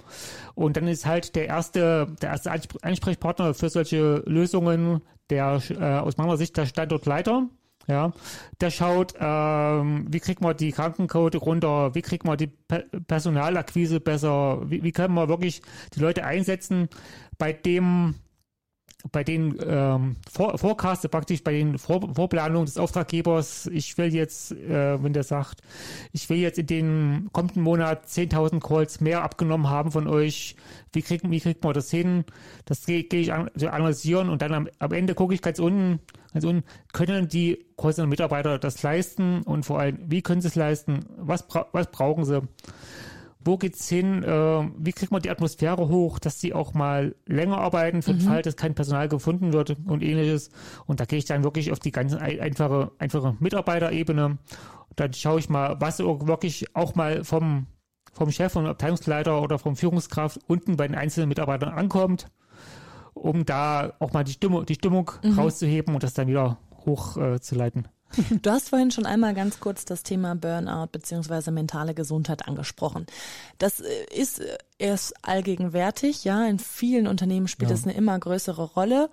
Und 0.55 0.77
dann 0.77 0.87
ist 0.87 1.05
halt 1.05 1.35
der 1.35 1.47
erste, 1.47 2.07
der 2.21 2.29
erste 2.31 2.51
Ansprechpartner 2.81 3.53
für 3.53 3.69
solche 3.69 4.23
Lösungen, 4.25 5.01
der 5.29 5.61
äh, 5.69 5.99
aus 5.99 6.17
meiner 6.17 6.37
Sicht 6.37 6.57
der 6.57 6.65
Standortleiter. 6.65 7.47
Ja, 7.85 8.13
der 8.61 8.71
schaut, 8.71 9.13
ähm, 9.19 10.05
wie 10.09 10.21
kriegt 10.21 10.39
man 10.39 10.55
die 10.55 10.71
Krankenquote 10.71 11.37
runter, 11.37 11.93
wie 11.93 12.01
kriegt 12.01 12.23
man 12.23 12.37
die 12.37 12.47
Personalakquise 13.07 13.99
besser, 13.99 14.61
wie, 14.69 14.83
wie 14.83 14.93
können 14.93 15.13
wir 15.15 15.27
wirklich 15.27 15.61
die 15.93 15.99
Leute 15.99 16.23
einsetzen, 16.23 16.87
bei 17.37 17.51
dem 17.51 18.15
bei 19.11 19.23
den 19.23 19.57
ähm, 19.65 20.15
Vor 20.31 20.57
Forecasts, 20.57 21.07
praktisch 21.09 21.43
bei 21.43 21.51
den 21.51 21.77
Vor 21.77 22.13
Vorplanungen 22.15 22.65
des 22.65 22.77
Auftraggebers, 22.77 23.67
ich 23.67 23.97
will 23.97 24.13
jetzt, 24.13 24.51
äh, 24.53 25.03
wenn 25.03 25.13
der 25.13 25.23
sagt, 25.23 25.61
ich 26.13 26.29
will 26.29 26.37
jetzt 26.37 26.57
in 26.57 26.67
den 26.67 27.29
kommenden 27.33 27.63
Monat 27.63 28.05
10.000 28.05 28.65
Calls 28.65 29.01
mehr 29.01 29.23
abgenommen 29.23 29.69
haben 29.69 29.91
von 29.91 30.07
euch, 30.07 30.55
wie 30.93 31.01
kriegt, 31.01 31.29
wie 31.29 31.39
kriegt 31.39 31.63
man 31.63 31.73
das 31.73 31.91
hin? 31.91 32.23
Das 32.65 32.85
gehe 32.85 33.03
geh 33.03 33.19
ich 33.19 33.33
an, 33.33 33.49
analysieren 33.59 34.29
und 34.29 34.41
dann 34.41 34.53
am, 34.53 34.69
am 34.79 34.91
Ende 34.93 35.15
gucke 35.15 35.33
ich 35.33 35.41
ganz 35.41 35.59
unten, 35.59 35.99
ganz 36.31 36.45
unten, 36.45 36.63
können 36.93 37.27
die 37.27 37.65
Callcenter 37.77 38.07
Mitarbeiter 38.07 38.57
das 38.57 38.81
leisten 38.83 39.41
und 39.43 39.65
vor 39.65 39.79
allem, 39.79 39.99
wie 40.07 40.21
können 40.21 40.41
sie 40.41 40.47
es 40.47 40.55
leisten? 40.55 41.05
Was, 41.17 41.47
bra 41.47 41.67
was 41.73 41.91
brauchen 41.91 42.23
sie? 42.23 42.41
Wo 43.45 43.57
geht's 43.57 43.87
hin, 43.89 44.23
äh, 44.23 44.69
wie 44.77 44.91
kriegt 44.91 45.11
man 45.11 45.21
die 45.21 45.29
Atmosphäre 45.29 45.89
hoch, 45.89 46.19
dass 46.19 46.39
sie 46.39 46.53
auch 46.53 46.73
mal 46.73 47.15
länger 47.25 47.57
arbeiten 47.57 48.01
für 48.01 48.13
den 48.13 48.23
mhm. 48.23 48.27
Fall, 48.27 48.41
dass 48.41 48.55
kein 48.55 48.75
Personal 48.75 49.07
gefunden 49.09 49.53
wird 49.53 49.77
und 49.85 50.03
ähnliches. 50.03 50.49
Und 50.85 50.99
da 50.99 51.05
gehe 51.05 51.19
ich 51.19 51.25
dann 51.25 51.43
wirklich 51.43 51.71
auf 51.71 51.79
die 51.79 51.91
ganz 51.91 52.13
einfache, 52.13 52.91
einfache 52.99 53.35
Mitarbeiterebene. 53.39 54.37
Dann 54.95 55.13
schaue 55.13 55.39
ich 55.39 55.49
mal, 55.49 55.75
was 55.79 55.99
wirklich 55.99 56.75
auch 56.75 56.95
mal 56.95 57.23
vom, 57.23 57.67
vom 58.13 58.31
Chef 58.31 58.55
und 58.55 58.65
Abteilungsleiter 58.65 59.41
oder 59.41 59.59
vom 59.59 59.75
Führungskraft 59.75 60.39
unten 60.47 60.77
bei 60.77 60.87
den 60.87 60.95
einzelnen 60.95 61.29
Mitarbeitern 61.29 61.69
ankommt, 61.69 62.31
um 63.13 63.45
da 63.45 63.93
auch 63.99 64.13
mal 64.13 64.23
die 64.23 64.33
Stimmung, 64.33 64.65
die 64.65 64.75
Stimmung 64.75 65.11
mhm. 65.23 65.39
rauszuheben 65.39 65.93
und 65.93 66.03
das 66.03 66.13
dann 66.13 66.27
wieder 66.27 66.57
hochzuleiten. 66.85 67.85
Äh, 67.85 67.89
Du 68.41 68.51
hast 68.51 68.69
vorhin 68.69 68.91
schon 68.91 69.05
einmal 69.05 69.33
ganz 69.33 69.59
kurz 69.59 69.85
das 69.85 70.03
Thema 70.03 70.35
Burnout 70.35 70.87
beziehungsweise 70.91 71.51
mentale 71.51 71.93
Gesundheit 71.93 72.47
angesprochen. 72.47 73.07
Das 73.57 73.79
äh, 73.79 74.05
ist 74.13 74.39
äh, 74.39 74.57
erst 74.77 75.13
allgegenwärtig, 75.23 76.23
ja. 76.23 76.45
In 76.45 76.59
vielen 76.59 77.07
Unternehmen 77.07 77.47
spielt 77.47 77.71
es 77.71 77.83
eine 77.83 77.93
immer 77.93 78.17
größere 78.17 78.63
Rolle. 78.63 79.09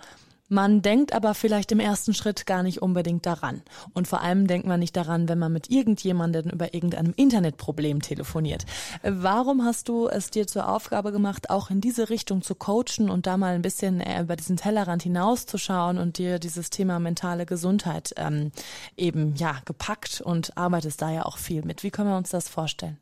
Man 0.52 0.82
denkt 0.82 1.12
aber 1.12 1.34
vielleicht 1.34 1.70
im 1.70 1.78
ersten 1.78 2.12
Schritt 2.12 2.44
gar 2.44 2.64
nicht 2.64 2.82
unbedingt 2.82 3.24
daran. 3.24 3.62
Und 3.94 4.08
vor 4.08 4.20
allem 4.20 4.48
denkt 4.48 4.66
man 4.66 4.80
nicht 4.80 4.96
daran, 4.96 5.28
wenn 5.28 5.38
man 5.38 5.52
mit 5.52 5.70
irgendjemandem 5.70 6.50
über 6.50 6.74
irgendeinem 6.74 7.14
Internetproblem 7.14 8.02
telefoniert. 8.02 8.66
Warum 9.04 9.64
hast 9.64 9.88
du 9.88 10.08
es 10.08 10.30
dir 10.30 10.48
zur 10.48 10.68
Aufgabe 10.68 11.12
gemacht, 11.12 11.50
auch 11.50 11.70
in 11.70 11.80
diese 11.80 12.10
Richtung 12.10 12.42
zu 12.42 12.56
coachen 12.56 13.08
und 13.08 13.28
da 13.28 13.36
mal 13.36 13.54
ein 13.54 13.62
bisschen 13.62 14.00
äh, 14.00 14.20
über 14.20 14.34
diesen 14.34 14.56
Tellerrand 14.56 15.04
hinauszuschauen 15.04 15.98
und 15.98 16.18
dir 16.18 16.40
dieses 16.40 16.68
Thema 16.68 16.98
mentale 16.98 17.46
Gesundheit 17.46 18.12
ähm, 18.16 18.50
eben 18.96 19.36
ja 19.36 19.60
gepackt 19.66 20.20
und 20.20 20.56
arbeitest 20.58 21.00
da 21.00 21.12
ja 21.12 21.26
auch 21.26 21.38
viel 21.38 21.64
mit. 21.64 21.84
Wie 21.84 21.92
können 21.92 22.10
wir 22.10 22.16
uns 22.16 22.30
das 22.30 22.48
vorstellen? 22.48 22.98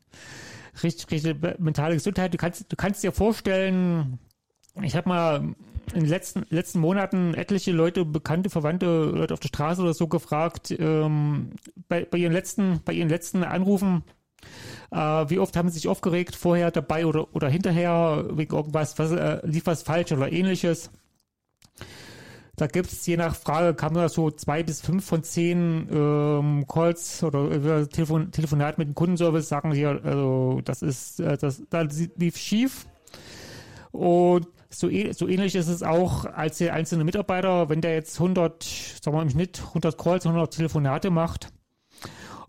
Richtig, 0.83 1.09
richtig, 1.09 1.59
mentale 1.59 1.95
Gesundheit. 1.95 2.31
Du 2.31 2.37
kannst, 2.37 2.71
du 2.71 2.75
kannst 2.75 3.01
dir 3.01 3.11
vorstellen, 3.11 4.19
ich 4.83 4.95
habe 4.95 5.09
mal 5.09 5.55
in 5.93 6.01
den 6.01 6.09
letzten, 6.09 6.45
letzten 6.49 6.79
Monaten 6.79 7.33
etliche 7.33 7.71
Leute, 7.71 8.05
bekannte, 8.05 8.49
verwandte 8.49 9.05
Leute 9.05 9.33
auf 9.33 9.39
der 9.39 9.47
Straße 9.49 9.81
oder 9.81 9.93
so 9.93 10.07
gefragt, 10.07 10.71
ähm, 10.77 11.51
bei, 11.87 12.05
bei 12.05 12.17
ihren 12.17 12.33
letzten, 12.33 12.81
bei 12.85 12.93
ihren 12.93 13.09
letzten 13.09 13.43
Anrufen, 13.43 14.03
äh, 14.91 14.97
wie 14.97 15.39
oft 15.39 15.55
haben 15.55 15.69
sie 15.69 15.75
sich 15.75 15.87
aufgeregt, 15.87 16.35
vorher, 16.35 16.71
dabei 16.71 17.05
oder, 17.05 17.33
oder 17.35 17.49
hinterher, 17.49 18.25
wegen 18.31 18.55
irgendwas, 18.55 18.97
was, 18.99 19.11
äh, 19.11 19.39
lief 19.45 19.65
was 19.65 19.83
falsch 19.83 20.11
oder 20.11 20.31
ähnliches. 20.31 20.91
Da 22.55 22.67
gibt 22.67 22.91
es 22.91 23.05
je 23.05 23.15
nach 23.15 23.35
Frage, 23.35 23.73
kam 23.73 23.93
da 23.93 24.09
so 24.09 24.31
zwei 24.31 24.63
bis 24.63 24.81
fünf 24.81 25.05
von 25.05 25.23
zehn 25.23 25.87
ähm, 25.91 26.65
Calls 26.67 27.23
oder 27.23 27.51
äh, 27.51 27.87
Telefon, 27.87 28.31
Telefonat 28.31 28.77
mit 28.77 28.89
dem 28.89 28.95
Kundenservice, 28.95 29.47
sagen 29.47 29.73
sie, 29.73 29.85
also 29.85 30.59
das 30.65 30.81
ist, 30.81 31.21
äh, 31.21 31.37
das, 31.37 31.63
da 31.69 31.87
lief 32.17 32.35
schief. 32.35 32.85
Und 33.91 34.47
so, 34.69 34.87
so 34.87 35.27
ähnlich 35.27 35.55
ist 35.55 35.67
es 35.67 35.83
auch 35.83 36.25
als 36.25 36.59
der 36.59 36.73
einzelne 36.73 37.03
Mitarbeiter, 37.03 37.69
wenn 37.69 37.81
der 37.81 37.95
jetzt 37.95 38.19
100, 38.19 38.63
sagen 38.63 39.17
wir 39.17 39.21
im 39.23 39.29
Schnitt 39.29 39.61
100 39.69 39.97
Calls, 39.97 40.25
100 40.25 40.53
Telefonate 40.53 41.09
macht 41.09 41.51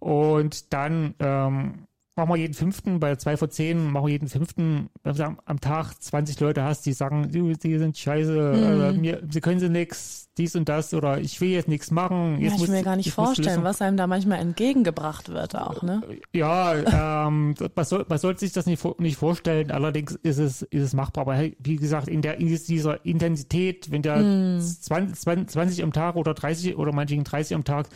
und 0.00 0.72
dann 0.72 1.14
ähm, 1.18 1.86
machen 2.20 2.34
wir 2.34 2.36
jeden 2.36 2.54
fünften, 2.54 3.00
bei 3.00 3.16
zwei 3.16 3.36
vor 3.36 3.50
zehn 3.50 3.90
machen 3.90 4.06
wir 4.06 4.12
jeden 4.12 4.28
fünften, 4.28 4.90
wenn 5.02 5.14
du 5.14 5.36
am 5.44 5.60
Tag 5.60 5.94
20 6.00 6.38
Leute 6.40 6.62
hast, 6.62 6.84
die 6.86 6.92
sagen, 6.92 7.30
die, 7.30 7.54
die 7.54 7.78
sind 7.78 7.96
scheiße, 7.96 8.32
mhm. 8.32 8.82
äh, 8.82 8.92
mir, 8.92 9.22
sie 9.28 9.40
können 9.40 9.58
sie 9.58 9.68
nix, 9.68 10.28
dies 10.36 10.54
und 10.54 10.68
das 10.68 10.94
oder 10.94 11.18
ich 11.18 11.40
will 11.40 11.50
jetzt 11.50 11.68
nichts 11.68 11.90
machen. 11.90 12.38
Jetzt 12.40 12.50
ja, 12.50 12.54
ich 12.54 12.60
muss, 12.60 12.68
mir 12.68 12.82
gar 12.82 12.96
nicht 12.96 13.12
vorstellen, 13.12 13.64
was 13.64 13.80
einem 13.80 13.96
da 13.96 14.06
manchmal 14.06 14.38
entgegengebracht 14.38 15.30
wird 15.30 15.56
auch, 15.56 15.82
ne? 15.82 16.02
Ja, 16.32 17.26
ähm, 17.26 17.54
man, 17.74 17.84
soll, 17.84 18.04
man 18.08 18.18
sollte 18.18 18.40
sich 18.40 18.52
das 18.52 18.66
nicht, 18.66 18.82
nicht 19.00 19.16
vorstellen, 19.16 19.70
allerdings 19.70 20.12
ist 20.22 20.38
es, 20.38 20.62
ist 20.62 20.82
es 20.82 20.92
machbar. 20.94 21.22
Aber 21.22 21.42
wie 21.58 21.76
gesagt, 21.76 22.08
in, 22.08 22.22
der, 22.22 22.38
in 22.38 22.48
dieser 22.48 23.04
Intensität, 23.04 23.90
wenn 23.90 24.02
der 24.02 24.16
hm. 24.16 24.60
20, 24.60 25.48
20 25.48 25.82
am 25.82 25.92
Tag 25.92 26.16
oder 26.16 26.34
30 26.34 26.76
oder 26.76 26.92
manchen 26.92 27.24
30 27.24 27.54
am 27.54 27.64
Tag, 27.64 27.88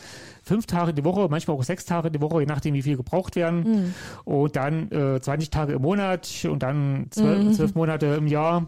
fünf 0.45 0.65
Tage 0.65 0.93
die 0.93 1.03
Woche, 1.03 1.27
manchmal 1.29 1.57
auch 1.57 1.63
sechs 1.63 1.85
Tage 1.85 2.11
die 2.11 2.21
Woche, 2.21 2.41
je 2.41 2.45
nachdem, 2.45 2.73
wie 2.73 2.81
viel 2.81 2.97
gebraucht 2.97 3.35
werden. 3.35 3.65
Hm. 3.65 3.93
Und 4.23 4.55
dann 4.55 4.91
äh, 4.91 5.19
20 5.19 5.49
Tage 5.49 5.73
im 5.73 5.81
Monat 5.81 6.45
und 6.49 6.63
dann 6.63 7.07
zwölf, 7.09 7.43
mhm. 7.43 7.53
zwölf 7.53 7.75
Monate 7.75 8.05
im 8.07 8.27
Jahr. 8.27 8.67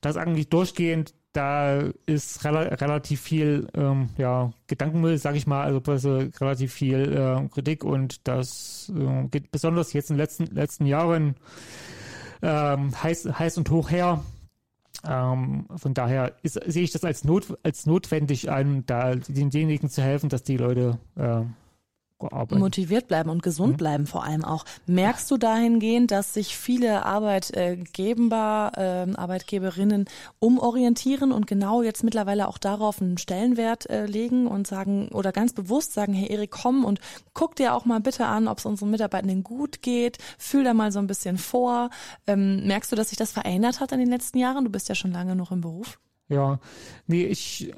Das 0.00 0.16
eigentlich 0.16 0.48
durchgehend 0.48 1.14
da 1.34 1.80
ist 2.06 2.44
rel 2.44 2.56
relativ 2.56 3.20
viel 3.20 3.66
ähm, 3.74 4.10
ja, 4.16 4.52
Gedankenmüll, 4.68 5.18
sage 5.18 5.36
ich 5.36 5.46
mal, 5.46 5.64
also, 5.64 5.82
also 5.90 6.22
relativ 6.40 6.72
viel 6.72 7.12
äh, 7.12 7.48
Kritik 7.48 7.84
und 7.84 8.26
das 8.28 8.92
äh, 8.96 9.26
geht 9.28 9.50
besonders 9.50 9.92
jetzt 9.92 10.10
in 10.10 10.16
den 10.16 10.20
letzten, 10.20 10.46
letzten 10.46 10.86
Jahren 10.86 11.34
ähm, 12.40 12.90
heiß, 13.02 13.28
heiß 13.38 13.58
und 13.58 13.70
hoch 13.70 13.90
her. 13.90 14.22
Ähm, 15.06 15.66
von 15.76 15.94
daher 15.94 16.32
ist, 16.42 16.54
sehe 16.66 16.82
ich 16.82 16.92
das 16.92 17.04
als, 17.04 17.24
not, 17.24 17.58
als 17.62 17.86
notwendig 17.86 18.50
an, 18.50 18.84
da 18.86 19.14
denjenigen 19.14 19.88
zu 19.88 20.02
helfen, 20.02 20.28
dass 20.28 20.42
die 20.42 20.56
Leute 20.56 20.98
äh, 21.16 21.42
gearbeitet. 22.18 22.58
Motiviert 22.58 23.08
bleiben 23.08 23.30
und 23.30 23.42
gesund 23.42 23.72
Mhm. 23.72 23.76
bleiben 23.76 24.06
vor 24.06 24.24
allem 24.24 24.44
auch. 24.44 24.64
Merkst 24.86 25.30
du 25.30 25.36
dahingehend, 25.36 26.10
dass 26.10 26.34
sich 26.34 26.56
viele 26.56 27.04
Arbeitgeber, 27.04 28.72
äh, 28.76 29.14
Arbeitgeberinnen 29.16 30.06
umorientieren 30.38 31.32
und 31.32 31.46
genau 31.46 31.82
jetzt 31.82 32.04
mittlerweile 32.04 32.48
auch 32.48 32.58
darauf 32.58 33.00
einen 33.00 33.18
Stellenwert 33.18 33.88
äh, 33.90 34.06
legen 34.06 34.46
und 34.46 34.66
sagen 34.66 35.08
oder 35.08 35.32
ganz 35.32 35.52
bewusst 35.52 35.92
sagen, 35.92 36.12
hey 36.14 36.30
Erik, 36.30 36.50
komm 36.50 36.84
und 36.84 37.00
guck 37.32 37.56
dir 37.56 37.74
auch 37.74 37.84
mal 37.84 38.00
bitte 38.00 38.26
an, 38.26 38.48
ob 38.48 38.58
es 38.58 38.66
unseren 38.66 38.90
Mitarbeitenden 38.90 39.42
gut 39.42 39.82
geht, 39.82 40.18
fühl 40.38 40.64
da 40.64 40.74
mal 40.74 40.92
so 40.92 40.98
ein 40.98 41.06
bisschen 41.06 41.38
vor. 41.38 41.90
Ähm, 42.26 42.66
merkst 42.66 42.92
du, 42.92 42.96
dass 42.96 43.10
sich 43.10 43.18
das 43.18 43.32
verändert 43.32 43.80
hat 43.80 43.92
in 43.92 43.98
den 43.98 44.08
letzten 44.08 44.38
Jahren? 44.38 44.64
Du 44.64 44.70
bist 44.70 44.88
ja 44.88 44.94
schon 44.94 45.12
lange 45.12 45.36
noch 45.36 45.50
im 45.52 45.60
Beruf. 45.60 45.98
Ja, 46.28 46.58
nee, 47.06 47.24
ich, 47.24 47.72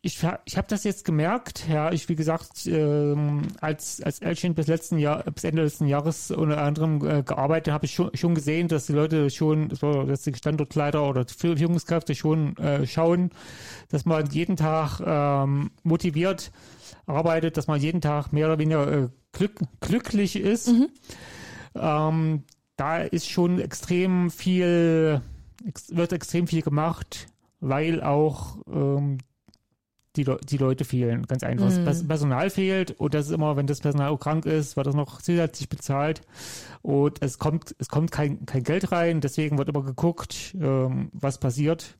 ich, 0.00 0.24
ich 0.44 0.56
habe 0.56 0.68
das 0.68 0.84
jetzt 0.84 1.04
gemerkt, 1.04 1.66
ja, 1.68 1.90
ich, 1.90 2.08
wie 2.08 2.14
gesagt, 2.14 2.66
ähm, 2.66 3.48
als, 3.60 4.00
als 4.00 4.20
Elchen 4.20 4.54
bis 4.54 4.68
letzten 4.68 4.98
Jahr, 4.98 5.24
bis 5.24 5.42
Ende 5.42 5.64
letzten 5.64 5.86
Jahres 5.86 6.30
unter 6.30 6.62
anderem 6.62 7.04
äh, 7.04 7.22
gearbeitet, 7.24 7.72
habe 7.74 7.86
ich 7.86 7.94
schon, 7.94 8.16
schon 8.16 8.36
gesehen, 8.36 8.68
dass 8.68 8.86
die 8.86 8.92
Leute 8.92 9.28
schon, 9.30 9.68
dass 9.68 10.22
die 10.22 10.34
Standortleiter 10.34 11.08
oder 11.08 11.26
Führungskräfte 11.26 12.14
schon 12.14 12.56
äh, 12.58 12.86
schauen, 12.86 13.30
dass 13.88 14.04
man 14.04 14.26
jeden 14.30 14.56
Tag 14.56 15.00
ähm, 15.04 15.72
motiviert 15.82 16.52
arbeitet, 17.06 17.56
dass 17.56 17.66
man 17.66 17.80
jeden 17.80 18.00
Tag 18.00 18.32
mehr 18.32 18.46
oder 18.46 18.58
weniger 18.58 18.92
äh, 18.92 19.08
glück, 19.32 19.58
glücklich 19.80 20.36
ist. 20.36 20.68
Ähm, 21.74 22.44
da 22.76 22.98
ist 22.98 23.28
schon 23.28 23.58
extrem 23.60 24.30
viel, 24.30 25.22
wird 25.88 26.12
extrem 26.12 26.46
viel 26.46 26.62
gemacht, 26.62 27.26
weil 27.58 28.00
auch 28.00 28.58
ähm, 28.72 29.18
die, 30.18 30.24
Le 30.24 30.38
die 30.42 30.56
Leute 30.56 30.84
fehlen, 30.84 31.26
ganz 31.26 31.42
einfach. 31.42 31.66
Das 31.66 31.84
Pers 31.84 32.06
Personal 32.06 32.50
fehlt 32.50 32.92
und 32.92 33.14
das 33.14 33.26
ist 33.26 33.32
immer, 33.32 33.56
wenn 33.56 33.66
das 33.66 33.80
Personal 33.80 34.10
auch 34.10 34.18
krank 34.18 34.44
ist, 34.46 34.76
wird 34.76 34.86
das 34.86 34.94
noch 34.94 35.22
zusätzlich 35.22 35.68
bezahlt 35.68 36.22
und 36.82 37.22
es 37.22 37.38
kommt, 37.38 37.74
es 37.78 37.88
kommt 37.88 38.10
kein, 38.10 38.44
kein 38.46 38.64
Geld 38.64 38.92
rein, 38.92 39.20
deswegen 39.20 39.58
wird 39.58 39.68
immer 39.68 39.82
geguckt, 39.82 40.56
ähm, 40.60 41.10
was 41.12 41.38
passiert. 41.38 41.96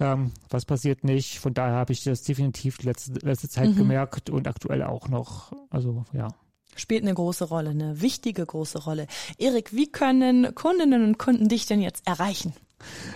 Ähm, 0.00 0.30
was 0.48 0.64
passiert 0.64 1.02
nicht. 1.02 1.40
Von 1.40 1.54
daher 1.54 1.74
habe 1.74 1.92
ich 1.92 2.04
das 2.04 2.22
definitiv 2.22 2.78
die 2.78 2.86
letzte, 2.86 3.14
letzte 3.26 3.48
Zeit 3.48 3.74
gemerkt 3.76 4.30
und 4.30 4.46
aktuell 4.46 4.84
auch 4.84 5.08
noch. 5.08 5.52
Also 5.70 6.04
ja. 6.12 6.28
Spielt 6.76 7.02
eine 7.02 7.14
große 7.14 7.46
Rolle, 7.46 7.70
eine 7.70 8.00
wichtige 8.00 8.46
große 8.46 8.84
Rolle. 8.84 9.08
Erik, 9.38 9.74
wie 9.74 9.90
können 9.90 10.54
Kundinnen 10.54 11.02
und 11.02 11.18
Kunden 11.18 11.48
dich 11.48 11.66
denn 11.66 11.80
jetzt 11.80 12.06
erreichen? 12.06 12.52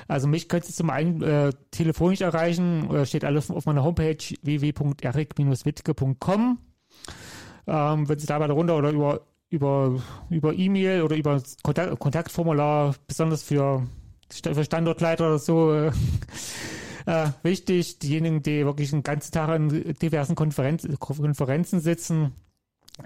Also 0.09 0.27
mich 0.29 0.49
könnt 0.49 0.69
ihr 0.69 0.75
zum 0.75 0.91
einen 0.91 1.23
äh, 1.23 1.53
telefonisch 1.71 2.21
erreichen, 2.21 2.93
äh, 2.95 3.07
steht 3.07 3.25
alles 3.25 3.51
auf 3.51 3.65
meiner 3.67 3.85
Homepage 3.85 4.19
www.erik-wittke.com. 4.43 6.59
Ähm, 7.67 8.09
wenn 8.09 8.19
Sie 8.19 8.27
da 8.27 8.41
weiter 8.41 8.55
runter 8.55 8.77
oder 8.77 8.91
über 8.91 9.21
über 9.51 10.03
über 10.31 10.55
E-Mail 10.55 11.03
oder 11.03 11.17
über 11.17 11.43
Kontakt, 11.63 11.99
Kontaktformular, 11.99 12.95
besonders 13.07 13.43
für, 13.43 13.87
für 14.31 14.65
Standortleiter 14.65 15.27
oder 15.27 15.39
so, 15.39 15.73
äh, 15.73 15.93
äh, 17.07 17.29
wichtig. 17.43 17.99
Diejenigen, 17.99 18.43
die 18.43 18.65
wirklich 18.65 18.91
den 18.91 19.03
ganzen 19.03 19.33
Tag 19.33 19.55
in 19.55 19.95
diversen 19.95 20.35
Konferenz, 20.35 20.89
Konferenzen 20.99 21.81
sitzen, 21.81 22.33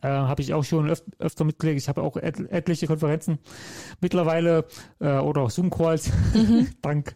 äh, 0.03 0.09
habe 0.09 0.43
ich 0.43 0.55
auch 0.55 0.65
schon 0.65 0.89
öf 0.91 1.03
öfter 1.19 1.45
mitgelegt. 1.45 1.81
Ich 1.81 1.89
habe 1.89 2.03
auch 2.03 2.17
et 2.17 2.39
etliche 2.51 2.87
Konferenzen 2.87 3.39
mittlerweile 4.01 4.65
äh, 5.01 5.19
oder 5.19 5.43
auch 5.43 5.51
Zoom-Calls, 5.51 6.11
dank 6.83 7.15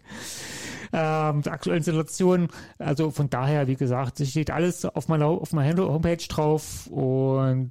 ähm, 0.92 1.42
der 1.42 1.52
aktuellen 1.52 1.82
Situation. 1.82 2.48
Also 2.78 3.10
von 3.10 3.30
daher, 3.30 3.66
wie 3.68 3.76
gesagt, 3.76 4.20
es 4.20 4.30
steht 4.30 4.50
alles 4.50 4.84
auf 4.84 5.08
meiner, 5.08 5.26
auf 5.26 5.52
meiner 5.52 5.82
Homepage 5.84 6.16
drauf 6.16 6.86
und 6.88 7.70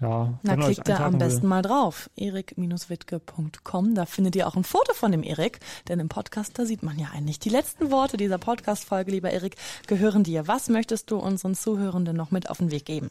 ja, 0.00 0.38
Na, 0.42 0.56
klickt 0.56 0.88
da 0.88 1.04
am 1.04 1.12
will. 1.14 1.18
besten 1.18 1.46
mal 1.46 1.62
drauf. 1.62 2.08
erik-wittke.com. 2.16 3.94
Da 3.94 4.06
findet 4.06 4.34
ihr 4.34 4.46
auch 4.46 4.56
ein 4.56 4.64
Foto 4.64 4.94
von 4.94 5.12
dem 5.12 5.22
Erik, 5.22 5.60
denn 5.88 6.00
im 6.00 6.08
Podcast, 6.08 6.58
da 6.58 6.64
sieht 6.64 6.82
man 6.82 6.98
ja 6.98 7.08
eigentlich. 7.12 7.38
Die 7.38 7.50
letzten 7.50 7.90
Worte 7.90 8.16
dieser 8.16 8.38
Podcast-Folge, 8.38 9.10
lieber 9.10 9.30
Erik, 9.30 9.56
gehören 9.86 10.24
dir. 10.24 10.48
Was 10.48 10.70
möchtest 10.70 11.10
du 11.10 11.18
unseren 11.18 11.54
Zuhörenden 11.54 12.16
noch 12.16 12.30
mit 12.30 12.48
auf 12.48 12.58
den 12.58 12.70
Weg 12.70 12.86
geben? 12.86 13.10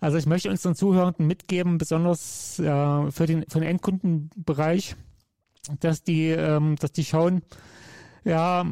Also 0.00 0.18
ich 0.18 0.26
möchte 0.26 0.50
unseren 0.50 0.74
Zuhörenden 0.74 1.26
mitgeben, 1.26 1.78
besonders 1.78 2.58
äh, 2.58 3.10
für 3.10 3.26
den 3.26 3.44
für 3.48 3.60
den 3.60 3.68
Endkundenbereich, 3.68 4.96
dass 5.80 6.02
die 6.02 6.28
ähm, 6.28 6.76
dass 6.76 6.92
die 6.92 7.04
schauen, 7.04 7.42
ja, 8.24 8.66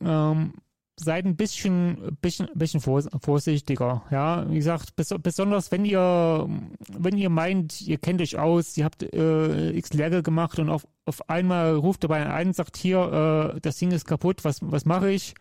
ähm, 0.00 0.52
seid 0.96 1.24
ein 1.24 1.36
bisschen 1.36 2.16
bisschen 2.20 2.48
bisschen 2.54 2.80
vors 2.80 3.08
vorsichtiger, 3.22 4.02
ja, 4.10 4.48
wie 4.48 4.56
gesagt, 4.56 4.94
bes 4.96 5.14
besonders 5.22 5.72
wenn 5.72 5.84
ihr 5.84 6.48
wenn 6.88 7.16
ihr 7.16 7.30
meint, 7.30 7.80
ihr 7.82 7.98
kennt 7.98 8.20
euch 8.20 8.38
aus, 8.38 8.76
ihr 8.76 8.84
habt 8.84 9.02
äh, 9.02 9.70
x 9.70 9.92
Lehrgänge 9.94 10.22
gemacht 10.22 10.58
und 10.58 10.68
auf 10.68 10.86
auf 11.04 11.28
einmal 11.28 11.74
ruft 11.74 12.04
dabei 12.04 12.24
ein 12.30 12.48
und 12.48 12.56
sagt 12.56 12.76
hier, 12.76 13.54
äh, 13.56 13.60
das 13.60 13.76
Ding 13.76 13.90
ist 13.90 14.06
kaputt, 14.06 14.44
was 14.44 14.58
was 14.62 14.84
mache 14.84 15.10
ich? 15.10 15.34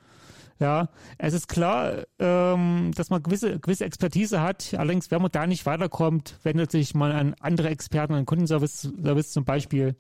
Ja, 0.62 0.90
es 1.18 1.34
ist 1.34 1.48
klar, 1.48 2.06
ähm, 2.20 2.92
dass 2.96 3.10
man 3.10 3.24
gewisse, 3.24 3.60
gewisse 3.60 3.84
Expertise 3.84 4.42
hat. 4.42 4.76
Allerdings, 4.78 5.10
wenn 5.10 5.20
man 5.20 5.32
da 5.32 5.48
nicht 5.48 5.66
weiterkommt, 5.66 6.38
wendet 6.44 6.70
sich 6.70 6.94
man 6.94 7.12
an 7.12 7.36
andere 7.40 7.70
Experten, 7.70 8.14
an 8.14 8.28
Kundenservice 8.28 8.94
Service 9.04 9.32
zum 9.32 9.44
Beispiel. 9.44 9.96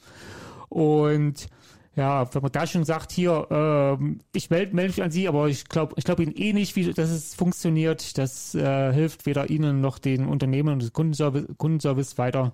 Und 0.70 1.48
ja, 1.96 2.32
wenn 2.32 2.44
man 2.44 2.52
da 2.52 2.68
schon 2.68 2.86
sagt, 2.86 3.12
hier, 3.12 3.48
ähm, 3.50 4.20
ich 4.34 4.52
melde 4.52 4.76
meld 4.76 4.90
mich 4.90 5.02
an 5.02 5.10
Sie, 5.10 5.28
aber 5.28 5.48
ich 5.48 5.66
glaube 5.66 5.96
ich 5.98 6.04
glaube 6.04 6.22
Ihnen 6.22 6.36
eh 6.36 6.54
nicht, 6.54 6.76
wie 6.76 6.94
dass 6.94 7.10
es 7.10 7.34
funktioniert. 7.34 8.20
Das 8.20 8.54
äh, 8.54 8.94
hilft 8.94 9.26
weder 9.26 9.50
Ihnen 9.50 9.82
noch 9.82 9.98
den 9.98 10.28
Unternehmen 10.28 10.74
und 10.74 10.84
dem 10.84 10.94
Kundenservice, 10.94 11.48
Kundenservice 11.58 12.20
weiter. 12.20 12.54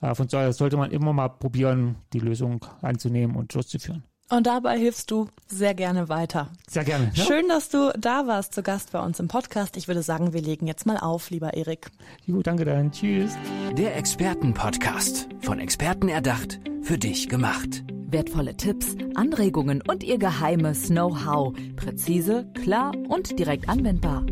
Äh, 0.00 0.16
von 0.16 0.26
daher 0.26 0.52
sollte 0.52 0.76
man 0.76 0.90
immer 0.90 1.12
mal 1.12 1.28
probieren, 1.28 1.94
die 2.12 2.18
Lösung 2.18 2.66
anzunehmen 2.82 3.36
und 3.36 3.54
durchzuführen. 3.54 4.02
Und 4.30 4.46
dabei 4.46 4.78
hilfst 4.78 5.10
du 5.10 5.28
sehr 5.46 5.74
gerne 5.74 6.08
weiter. 6.08 6.48
Sehr 6.68 6.84
gerne. 6.84 7.10
Ja? 7.14 7.24
Schön, 7.24 7.48
dass 7.48 7.70
du 7.70 7.92
da 7.98 8.26
warst, 8.26 8.54
zu 8.54 8.62
Gast 8.62 8.92
bei 8.92 9.00
uns 9.00 9.18
im 9.20 9.28
Podcast. 9.28 9.76
Ich 9.76 9.88
würde 9.88 10.02
sagen, 10.02 10.34
wir 10.34 10.42
legen 10.42 10.66
jetzt 10.66 10.84
mal 10.84 10.98
auf, 10.98 11.30
lieber 11.30 11.54
Erik. 11.54 11.90
Jo, 12.26 12.42
danke 12.42 12.66
dann. 12.66 12.92
Tschüss. 12.92 13.32
Der 13.76 13.96
Expertenpodcast. 13.96 15.28
Von 15.40 15.58
Experten 15.60 16.08
erdacht, 16.08 16.60
für 16.82 16.98
dich 16.98 17.28
gemacht. 17.28 17.84
Wertvolle 18.10 18.56
Tipps, 18.56 18.96
Anregungen 19.14 19.82
und 19.86 20.04
ihr 20.04 20.18
geheimes 20.18 20.88
Know-how. 20.88 21.54
Präzise, 21.76 22.50
klar 22.62 22.92
und 23.08 23.38
direkt 23.38 23.68
anwendbar. 23.68 24.24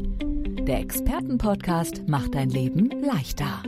Der 0.67 0.81
Expertenpodcast 0.81 2.09
macht 2.09 2.35
dein 2.35 2.51
Leben 2.51 2.91
leichter. 3.03 3.63